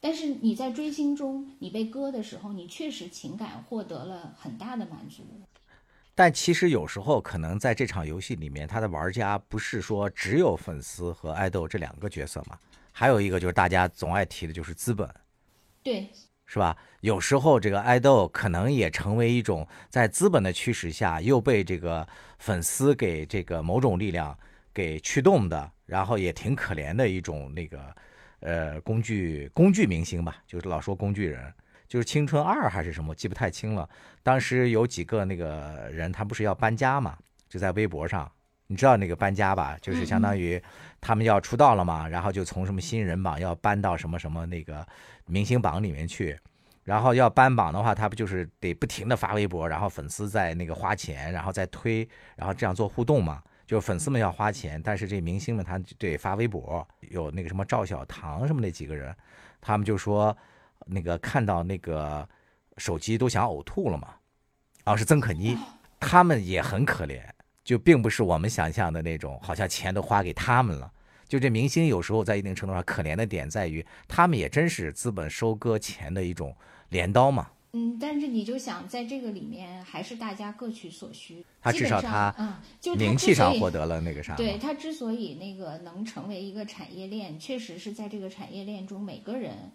[0.00, 5.24] 但是你在追星中，你被割的时候，你确实情感获得了很大的满足。
[6.14, 12.58] 但其实有时候可能在这场游戏里面，他的玩家不是说只有粉丝和爱豆这两个角色嘛，
[12.98, 15.06] 还有一个就是大家总爱提的就是资本。
[15.82, 16.10] 对，
[16.46, 16.74] 是吧？
[17.02, 24.34] 有时候这个爱豆可能也成为一种在资本的驱使下，又被这个粉丝给这个某种力量
[24.72, 27.94] 给驱动的，然后也挺可怜的一种那个
[28.40, 31.52] 呃工具工具明星吧，就是老说工具人，
[31.86, 33.86] 就是《青春二》还是什么，我记不太清了。
[34.24, 38.32] 当时有几个那个人，他不是要搬家嘛，就在微博上
[38.68, 39.76] 你知道那个搬家吧？
[39.80, 40.60] 就是相当于
[41.00, 44.86] 他们要出道了嘛，然后就从什么新人榜要搬到什么什么那个
[45.26, 46.38] 明星榜里面去，
[46.84, 53.42] 然后要搬榜的话，他不就是得不停的发微博，然后粉丝在那个花钱，然后再推，然后这样做互动嘛。
[53.66, 59.12] 就粉丝们要花钱，但是这明星们他得发微博，有那个什么赵小棠什么那几个人，
[59.60, 60.36] 他们就说
[60.86, 62.28] 那个看到那个
[62.76, 64.14] 手机都想呕吐了嘛。
[64.84, 65.58] 哦，是曾可妮，
[65.98, 67.20] 他们也很可怜，
[67.66, 70.88] 就并不是我们想象的那种，好像钱都花给他们了。
[71.26, 76.54] 就这明星有时候在一定程度上可怜的点在于，他们也真是资本收割钱的一种
[76.90, 77.48] 镰刀嘛。
[77.72, 81.44] 嗯，但是你就想在这个里面，还是大家各取所需。
[81.60, 84.36] 他至少他嗯，就名气上获得了那个啥。
[84.36, 89.72] 对他之所以那个能成为一个产业链，确实是在这个产业链中每个人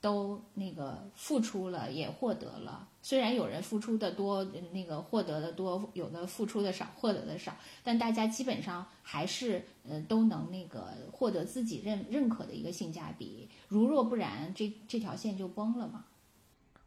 [0.00, 2.88] 都那个付出了，也获得了。
[3.02, 7.56] 虽然有人付出的多，那个获得的多；有的付出的少，获得的少。
[7.84, 13.48] 但大家基本上还是呃都能那个获得自己认认可的一个性价比。
[13.68, 16.04] 如若不然，这这条线就崩了嘛。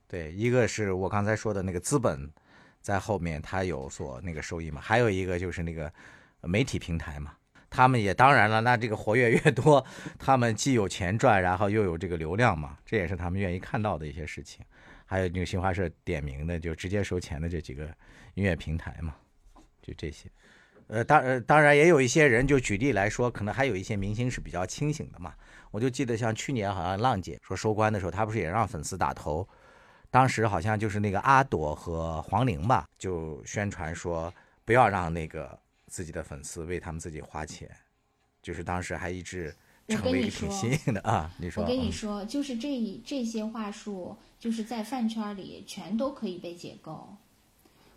[0.08, 2.30] 对，一个是我刚才说的那个资本，
[2.82, 5.92] 在后面它有所那个收益嘛，还有一个就是那个
[6.42, 7.34] 媒体平台嘛，
[7.70, 9.86] 他们也当然了，那这个活跃越多，
[10.18, 14.66] 他们既有钱赚，然后又有这个流量嘛，这也是他们愿意看到的一些事情。
[15.06, 17.86] 还有那个新华社点名的，就直接收钱的这几个
[18.36, 19.16] 音乐平台嘛，
[19.82, 20.30] 就这些。
[20.88, 25.34] 呃，当呃当然也有一些人，就举例来说，可能还有一些明星是比较清醒的嘛。
[25.72, 29.48] 我就记得像去年好像浪姐说收官的时候，她不是也让粉丝打头？
[30.12, 34.34] 当时好像就是那个阿朵和黄龄吧，就宣传说
[34.66, 35.56] 不要让那个
[35.90, 37.70] 自己的粉丝为他们自己花钱，
[38.42, 39.54] 就是当时还一直
[39.88, 41.30] 成为一个挺新颖的啊。
[41.38, 47.18] 你说，我跟你说，就是这这些话术，就是在饭圈里全都可以被解构。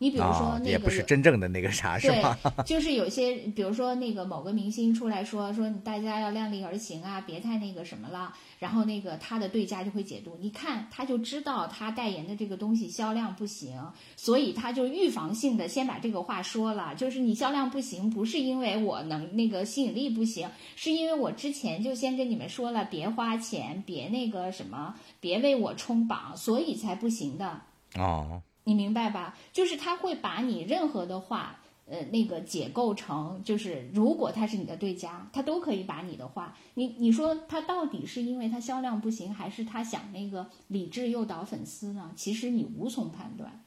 [0.03, 2.37] 你比如说那个也不是真正的那个啥，是吧？
[2.67, 8.35] 就是有些，比如说那个某个明星出来说说大家要量力而行啊，别太那个什么了。
[8.59, 13.81] 然后那个他的对家就会解读，你看他就知道他代言的这个东西销量不行，
[14.17, 27.61] 所以他就预防性的先把这个话说了，就是你销量不行，不是因为我能那个吸引力不行，是因为我之前就先跟你们说了，别花钱，别那个什么，别为我冲榜，所以才不行的。
[27.95, 28.43] 哦。
[28.65, 29.37] 你明白吧？
[29.53, 42.13] 就是他会把你任何的话，呃，那个解构成，就是如果他是你的对家，他都可以把你的话，你你说他到底是因为他销量不行，还是他想那个理智诱导粉丝呢？
[42.15, 43.65] 其实你无从判断。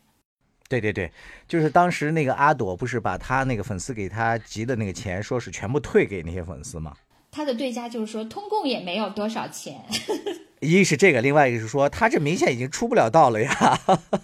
[0.68, 1.12] 对对对，
[1.48, 6.96] 就是当时那个阿朵不是把他那个粉丝给他集的那个钱，说是全部退给那些粉丝吗？
[7.30, 9.84] 他的对家就是说，通共也没有多少钱。
[10.62, 13.80] 一是这个，另外一个是说，他这明显已经出不了道了呀。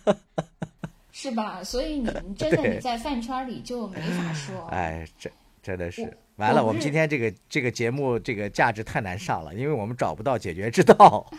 [1.12, 1.64] 是吧？
[1.64, 4.68] 所以你 真的你在饭圈里就没法说。
[4.68, 5.32] 哎，真
[5.62, 6.64] 真的是完了。
[6.66, 11.30] 我们今天这个这个节目这个价值太难上了，因为我们找不到解决之道，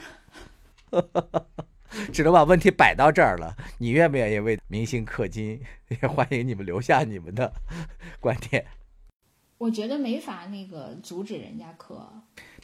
[2.13, 3.57] 只能把问题摆到这儿了。
[3.79, 5.61] 你愿不愿意为明星氪金？
[6.01, 7.53] 也欢迎你们留下你们的
[8.21, 8.65] 观点。
[9.59, 12.05] 我觉得没法那个阻止人家氪。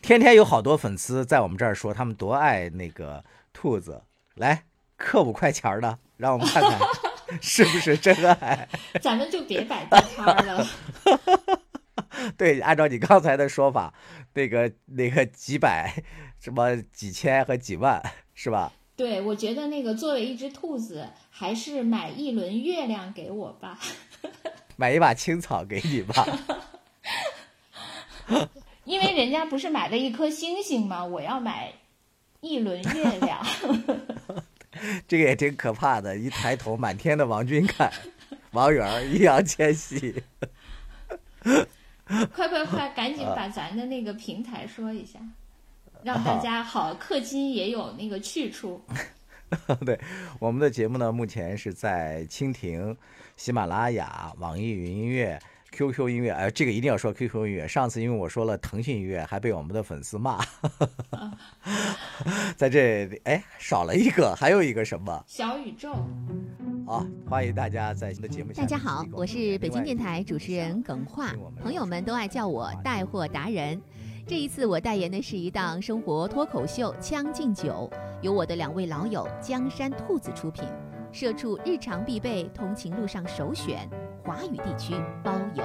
[0.00, 4.02] 天天有好多粉丝在我们这儿说他们多爱那个兔子，
[4.34, 4.62] 来
[4.98, 5.98] 氪五块钱的。
[6.16, 6.78] 让我们看看
[7.40, 8.68] 是不是真爱。
[9.00, 10.66] 咱们就别摆地摊了。
[12.36, 13.94] 对，按照你刚才的说法，
[14.34, 16.02] 那个那个几百、
[16.40, 18.02] 什么几千和几万，
[18.34, 18.72] 是吧？
[18.96, 23.78] 对，我觉得那个作为一只兔子，还是买一轮月亮给我吧。
[24.74, 26.26] 买一把青草给你吧。
[28.84, 31.04] 因为人家不是买了一颗星星吗？
[31.04, 31.72] 我要买
[32.40, 33.46] 一轮月亮。
[35.06, 37.90] 这个也挺可怕的，一抬头满天的王俊凯、
[38.52, 40.22] 王源、易烊千玺。
[41.42, 45.18] 快快快，赶紧把咱的那个平台说一下，
[46.02, 48.82] 让大家好氪金也有那个去处。
[49.84, 49.98] 对，
[50.38, 52.96] 我们的节目呢，目前是在蜻蜓、
[53.36, 55.40] 喜马拉雅、网易云音乐。
[55.78, 57.68] QQ 音乐，哎，这个一定要说 QQ 音乐。
[57.68, 60.44] 上次因为我说了腾讯音乐，还被我们的粉丝骂。
[62.58, 65.24] 在这里，哎，少了一个，还有一个什么？
[65.28, 65.94] 小宇宙。
[66.84, 68.52] 好，欢迎大家在新的节目。
[68.54, 73.80] 大家好，我是北京电台主持人耿化，朋友们都爱叫我带货达人。
[74.26, 77.88] 这一次我代言的是一档生活脱口秀《将进酒》，
[78.20, 80.64] 由我的两位老友江山兔子出品，
[81.10, 83.88] 社畜日常必备，通勤路上首选。
[84.22, 84.94] 华语地区
[85.24, 85.64] 包邮。